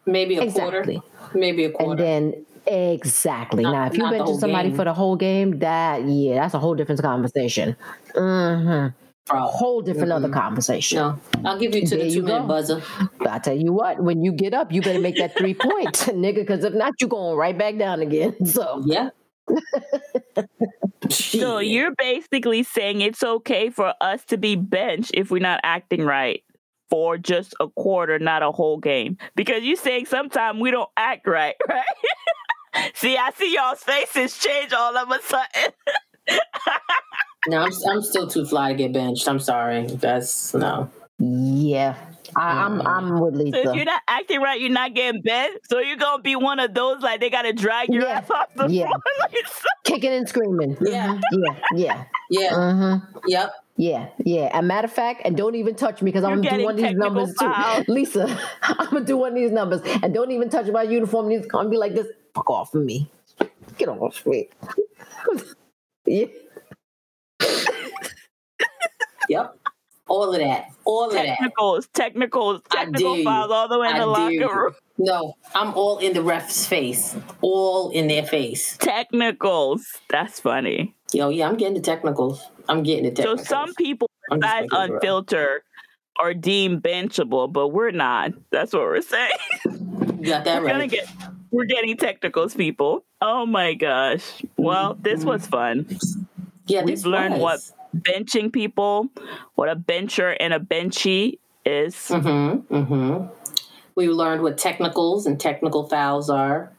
Maybe 0.05 0.37
a 0.37 0.43
Exactly. 0.43 0.95
quarter. 0.99 1.16
Maybe 1.33 1.65
a 1.65 1.71
quarter. 1.71 2.03
And 2.03 2.33
then 2.33 2.45
exactly. 2.67 3.63
Not- 3.63 3.71
now 3.71 3.85
if 3.87 3.93
you 3.93 4.03
not 4.03 4.11
the 4.11 4.17
benching 4.19 4.25
whole 4.25 4.39
somebody 4.39 4.69
game. 4.69 4.77
for 4.77 4.83
the 4.85 4.93
whole 4.93 5.15
game, 5.15 5.59
that 5.59 6.03
yeah, 6.03 6.35
that's 6.35 6.53
a 6.53 6.59
whole 6.59 6.75
different 6.75 7.01
conversation. 7.01 7.75
hmm 8.15 8.87
Bro. 9.25 9.41
Whole 9.41 9.81
different 9.81 10.13
other 10.13 10.29
conversation. 10.29 10.99
No, 10.99 11.19
I'll 11.43 11.59
give 11.59 11.75
you 11.75 11.85
to 11.85 11.95
There 11.97 12.05
the 12.05 12.13
two 12.13 12.23
minute 12.23 12.47
buzzer. 12.47 12.81
But 13.19 13.27
I 13.27 13.39
tell 13.39 13.57
you 13.57 13.73
what, 13.73 14.01
when 14.01 14.23
you 14.23 14.31
get 14.31 14.53
up, 14.53 14.71
you 14.71 14.81
better 14.81 15.01
make 15.01 15.17
that 15.17 15.37
three 15.37 15.53
points, 15.59 16.05
nigga, 16.05 16.35
because 16.35 16.63
if 16.63 16.73
not, 16.73 16.93
you're 17.01 17.09
going 17.09 17.35
right 17.37 17.57
back 17.57 17.77
down 17.77 18.01
again. 18.01 18.35
So 18.45 18.81
Yeah. 18.85 19.09
So 21.09 21.59
you're 21.59 21.93
basically 21.97 22.63
saying 22.63 23.01
it's 23.01 23.23
okay 23.23 23.69
for 23.69 23.93
us 24.01 24.23
to 24.25 24.37
be 24.37 24.55
benched 24.55 25.11
if 25.13 25.31
we're 25.31 25.39
not 25.41 25.59
acting 25.63 26.03
right 26.03 26.43
for 26.89 27.17
just 27.17 27.53
a 27.59 27.67
quarter, 27.69 28.19
not 28.19 28.43
a 28.43 28.51
whole 28.51 28.77
game. 28.77 29.17
Because 29.35 29.63
you're 29.63 29.75
saying 29.75 30.05
sometimes 30.05 30.59
we 30.59 30.71
don't 30.71 30.89
act 30.97 31.27
right, 31.27 31.55
right? 31.69 31.83
see, 32.95 33.17
I 33.17 33.31
see 33.31 33.53
y'all's 33.53 33.83
faces 33.83 34.37
change 34.37 34.73
all 34.73 34.95
of 34.97 35.09
a 35.09 35.21
sudden. 35.21 35.73
No, 37.47 37.59
I'm, 37.61 37.71
I'm 37.89 38.01
still 38.01 38.27
too 38.27 38.45
fly 38.45 38.71
to 38.73 38.77
get 38.77 38.91
benched. 38.93 39.27
I'm 39.27 39.39
sorry. 39.39 39.85
That's 39.87 40.53
no. 40.53 40.89
yeah, 41.17 41.95
I, 42.35 42.63
I'm 42.65 42.81
I'm 42.85 43.19
with 43.21 43.35
So 43.35 43.39
if 43.39 43.55
Lisa. 43.55 43.71
you're 43.75 43.85
not 43.85 44.01
acting 44.07 44.41
right, 44.41 44.59
you're 44.59 44.69
not 44.69 44.93
getting 44.93 45.21
benched. 45.21 45.59
So 45.69 45.79
you're 45.79 45.95
gonna 45.95 46.21
be 46.21 46.35
one 46.35 46.59
of 46.59 46.73
those 46.73 47.01
like 47.01 47.21
they 47.21 47.29
gotta 47.29 47.53
drag 47.53 47.87
your 47.89 48.03
Yeah. 48.03 48.17
ass 48.19 48.29
off 48.29 48.47
the 48.55 48.67
Yeah. 48.67 48.87
floor. 48.87 48.99
Like, 49.21 49.47
so- 49.47 49.67
Kicking 49.85 50.11
and 50.11 50.27
screaming. 50.27 50.75
Yeah. 50.81 51.17
Yeah, 51.31 51.55
yeah. 51.73 52.03
Yeah. 52.29 52.53
hmm 52.53 52.95
Yep. 53.25 53.53
Yeah, 53.77 54.09
yeah. 54.25 54.57
A 54.57 54.61
matter 54.63 54.85
of 54.85 54.91
fact, 54.91 55.21
and 55.23 55.37
don't 55.37 55.53
even 55.55 55.75
touch 55.75 56.01
me 56.01 56.11
because 56.11 56.23
I'm 56.23 56.41
You're 56.43 56.51
gonna 56.51 56.57
do 56.57 56.63
one 56.65 56.73
of 56.75 56.81
these 56.81 56.95
numbers 56.95 57.33
fouls. 57.35 57.85
too. 57.85 57.91
Lisa, 57.91 58.39
I'm 58.63 58.89
gonna 58.89 59.05
do 59.05 59.17
one 59.17 59.29
of 59.29 59.35
these 59.35 59.51
numbers. 59.51 59.81
And 60.01 60.13
don't 60.13 60.31
even 60.31 60.49
touch 60.49 60.67
my 60.71 60.81
uniform. 60.81 61.29
Needs 61.29 61.43
to 61.43 61.49
come 61.49 61.61
and 61.61 61.71
be 61.71 61.77
like 61.77 61.93
this. 61.93 62.07
Fuck 62.33 62.49
off 62.49 62.73
of 62.73 62.83
me. 62.83 63.09
Get 63.77 63.87
off 63.87 64.25
me. 64.25 64.49
yeah. 66.05 66.25
Yep. 69.29 69.57
All 70.07 70.33
of 70.33 70.39
that. 70.39 70.69
All 70.85 71.07
of 71.07 71.13
that. 71.13 71.25
technicals, 71.25 71.87
technicals, 71.93 72.61
technical 72.71 73.23
files 73.23 73.51
all 73.51 73.67
the 73.67 73.77
way 73.77 73.89
in 73.89 73.95
I 73.95 73.99
the 73.99 74.13
dare 74.13 74.47
locker 74.47 74.63
room. 74.63 74.75
No, 74.97 75.33
I'm 75.53 75.73
all 75.73 75.99
in 75.99 76.13
the 76.13 76.23
ref's 76.23 76.65
face. 76.65 77.15
All 77.41 77.91
in 77.91 78.07
their 78.07 78.23
face. 78.23 78.77
Technicals. 78.77 79.85
That's 80.09 80.39
funny. 80.39 80.95
Yo, 81.13 81.29
yeah, 81.29 81.47
I'm 81.47 81.57
getting 81.57 81.75
the 81.75 81.81
technicals. 81.81 82.41
I'm 82.69 82.83
getting 82.83 83.13
the 83.13 83.21
So 83.21 83.35
some 83.35 83.73
people 83.75 84.09
I'm 84.31 84.41
just 84.41 84.41
besides 84.41 84.67
making 84.71 84.77
it 84.77 84.89
real. 84.89 84.95
unfiltered 84.95 85.61
are 86.19 86.33
deemed 86.33 86.81
benchable, 86.81 87.51
but 87.51 87.69
we're 87.69 87.91
not. 87.91 88.33
That's 88.51 88.73
what 88.73 88.83
we're 88.83 89.01
saying. 89.01 89.37
You 89.65 90.25
got 90.25 90.45
that 90.45 90.61
we're 90.61 90.69
right. 90.69 90.89
get 90.89 91.07
we're 91.51 91.65
getting 91.65 91.95
technicals, 91.97 92.55
people. 92.55 93.05
Oh 93.21 93.45
my 93.45 93.73
gosh. 93.73 94.43
Well, 94.57 94.97
this 94.99 95.23
was 95.23 95.45
fun. 95.47 95.85
yeah, 96.65 96.83
We've 96.83 97.05
learned 97.05 97.39
was. 97.39 97.73
Benching 97.95 98.51
people, 98.51 99.09
what 99.55 99.69
a 99.69 99.75
bencher 99.75 100.31
and 100.39 100.53
a 100.53 100.59
benchy 100.59 101.39
is. 101.65 101.95
Mm-hmm. 101.95 102.75
Mm-hmm. 102.75 103.27
We 103.95 104.09
learned 104.09 104.43
what 104.43 104.57
technicals 104.57 105.25
and 105.25 105.39
technical 105.39 105.87
fouls 105.87 106.29
are. 106.29 106.71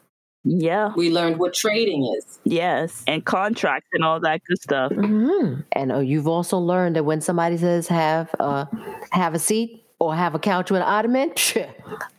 Yeah. 0.44 0.92
We 0.96 1.11
learned 1.11 1.38
what 1.38 1.53
trading 1.55 2.05
is. 2.16 2.38
Yes. 2.44 3.03
And 3.07 3.24
contracts 3.24 3.88
and 3.92 4.05
all 4.05 4.20
that 4.20 4.40
good 4.48 4.61
stuff. 4.62 4.92
hmm 4.92 5.61
And 5.72 5.92
uh, 5.92 5.98
you've 5.98 6.29
also 6.29 6.59
learned 6.59 6.96
that 6.96 7.05
when 7.05 7.20
somebody 7.20 7.57
says 7.59 7.88
have 7.88 8.35
uh, 8.40 8.64
have 9.11 9.35
a 9.35 9.38
seat 9.38 9.85
or 9.98 10.14
have 10.14 10.35
a 10.35 10.38
couch 10.38 10.70
with 10.70 10.81
an 10.81 10.87
ottoman, 10.88 11.33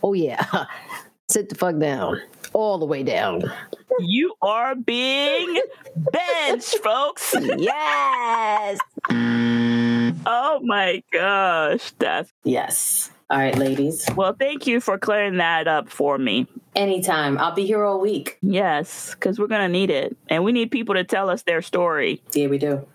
oh 0.03 0.13
yeah, 0.13 0.45
sit 1.29 1.49
the 1.49 1.55
fuck 1.55 1.79
down, 1.79 2.21
all 2.53 2.77
the 2.77 2.85
way 2.85 3.03
down. 3.03 3.43
You 3.99 4.33
are 4.41 4.75
being 4.75 5.61
benched, 5.95 6.77
folks. 6.79 7.33
Yes. 7.57 8.79
Oh 10.25 10.59
my 10.63 11.01
gosh. 11.11 11.91
That's 11.99 12.31
Yes. 12.43 13.11
All 13.29 13.37
right, 13.37 13.55
ladies. 13.57 14.07
well, 14.15 14.33
thank 14.37 14.65
you 14.67 14.79
for 14.81 14.97
clearing 14.97 15.37
that 15.37 15.67
up 15.67 15.87
for 15.89 16.17
me. 16.17 16.47
Anytime. 16.79 17.37
I'll 17.37 17.53
be 17.53 17.65
here 17.65 17.83
all 17.83 17.99
week. 17.99 18.37
Yes, 18.41 19.13
because 19.13 19.37
we're 19.37 19.47
gonna 19.47 19.67
need 19.67 19.89
it. 19.89 20.15
And 20.29 20.45
we 20.45 20.53
need 20.53 20.71
people 20.71 20.95
to 20.95 21.03
tell 21.03 21.29
us 21.29 21.41
their 21.43 21.61
story. 21.61 22.21
Yeah, 22.33 22.47
we 22.47 22.57
do. 22.57 22.87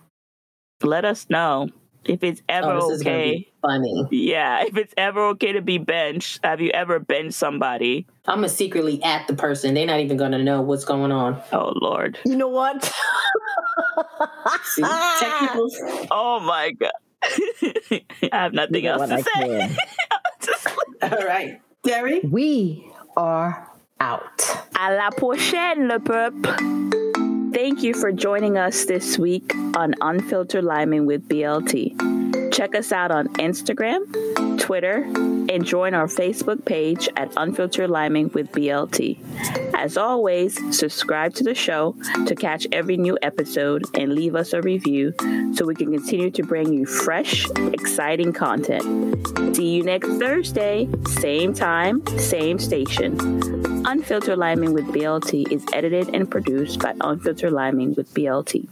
Let 0.82 1.04
us 1.04 1.26
know 1.28 1.68
if 2.06 2.24
it's 2.24 2.40
ever 2.48 2.72
Oh, 2.72 2.88
this 2.88 3.00
is 3.00 3.06
okay. 3.06 3.32
be 3.32 3.52
funny. 3.60 4.08
Yeah, 4.10 4.64
if 4.64 4.74
it's 4.78 4.94
ever 4.96 5.20
okay 5.32 5.52
to 5.52 5.60
be 5.60 5.76
benched. 5.76 6.40
Have 6.42 6.62
you 6.62 6.70
ever 6.70 6.98
benched 6.98 7.34
somebody? 7.34 8.06
I'm 8.26 8.38
gonna 8.38 8.48
secretly 8.48 9.02
at 9.02 9.26
the 9.28 9.34
person. 9.34 9.74
They're 9.74 9.86
not 9.86 10.00
even 10.00 10.16
gonna 10.16 10.42
know 10.42 10.62
what's 10.62 10.86
going 10.86 11.12
on. 11.12 11.42
Oh 11.52 11.74
Lord. 11.76 12.18
You 12.24 12.36
know 12.36 12.48
what? 12.48 12.84
See, 14.64 14.82
technicals. 15.20 15.76
Oh 16.10 16.40
my 16.40 16.72
god. 16.72 16.90
I 17.22 18.02
have 18.32 18.54
nothing 18.54 18.84
You 18.84 18.96
know 18.96 19.02
else 19.02 19.10
to 19.10 19.16
I 19.16 19.42
say. 19.42 19.76
All 21.02 21.26
right, 21.26 21.60
Terry. 21.84 22.20
We 22.20 22.90
are 23.16 23.70
out. 24.04 24.42
À 24.78 24.92
la 24.92 25.10
prochaine, 25.10 25.88
le 25.88 25.98
peuple. 25.98 26.50
Thank 27.54 27.82
you 27.82 27.94
for 27.94 28.12
joining 28.12 28.58
us 28.58 28.84
this 28.84 29.18
week 29.18 29.54
on 29.76 29.94
Unfiltered 30.00 30.64
Liming 30.64 31.06
with 31.06 31.26
BLT. 31.28 32.23
Check 32.54 32.76
us 32.76 32.92
out 32.92 33.10
on 33.10 33.26
Instagram, 33.34 34.60
Twitter, 34.60 35.02
and 35.02 35.64
join 35.64 35.92
our 35.92 36.06
Facebook 36.06 36.64
page 36.64 37.08
at 37.16 37.32
Unfiltered 37.36 37.90
Liming 37.90 38.30
with 38.32 38.52
BLT. 38.52 39.18
As 39.74 39.96
always, 39.96 40.56
subscribe 40.76 41.34
to 41.34 41.42
the 41.42 41.56
show 41.56 41.96
to 42.26 42.36
catch 42.36 42.64
every 42.70 42.96
new 42.96 43.18
episode 43.22 43.84
and 43.98 44.14
leave 44.14 44.36
us 44.36 44.52
a 44.52 44.62
review 44.62 45.12
so 45.52 45.66
we 45.66 45.74
can 45.74 45.90
continue 45.90 46.30
to 46.30 46.44
bring 46.44 46.72
you 46.72 46.86
fresh, 46.86 47.44
exciting 47.72 48.32
content. 48.32 49.56
See 49.56 49.70
you 49.70 49.82
next 49.82 50.10
Thursday, 50.18 50.88
same 51.08 51.54
time, 51.54 52.06
same 52.18 52.60
station. 52.60 53.18
Unfiltered 53.84 54.38
Liming 54.38 54.74
with 54.74 54.84
BLT 54.86 55.50
is 55.50 55.64
edited 55.72 56.14
and 56.14 56.30
produced 56.30 56.78
by 56.78 56.94
Unfiltered 57.00 57.52
Liming 57.52 57.94
with 57.94 58.14
BLT. 58.14 58.68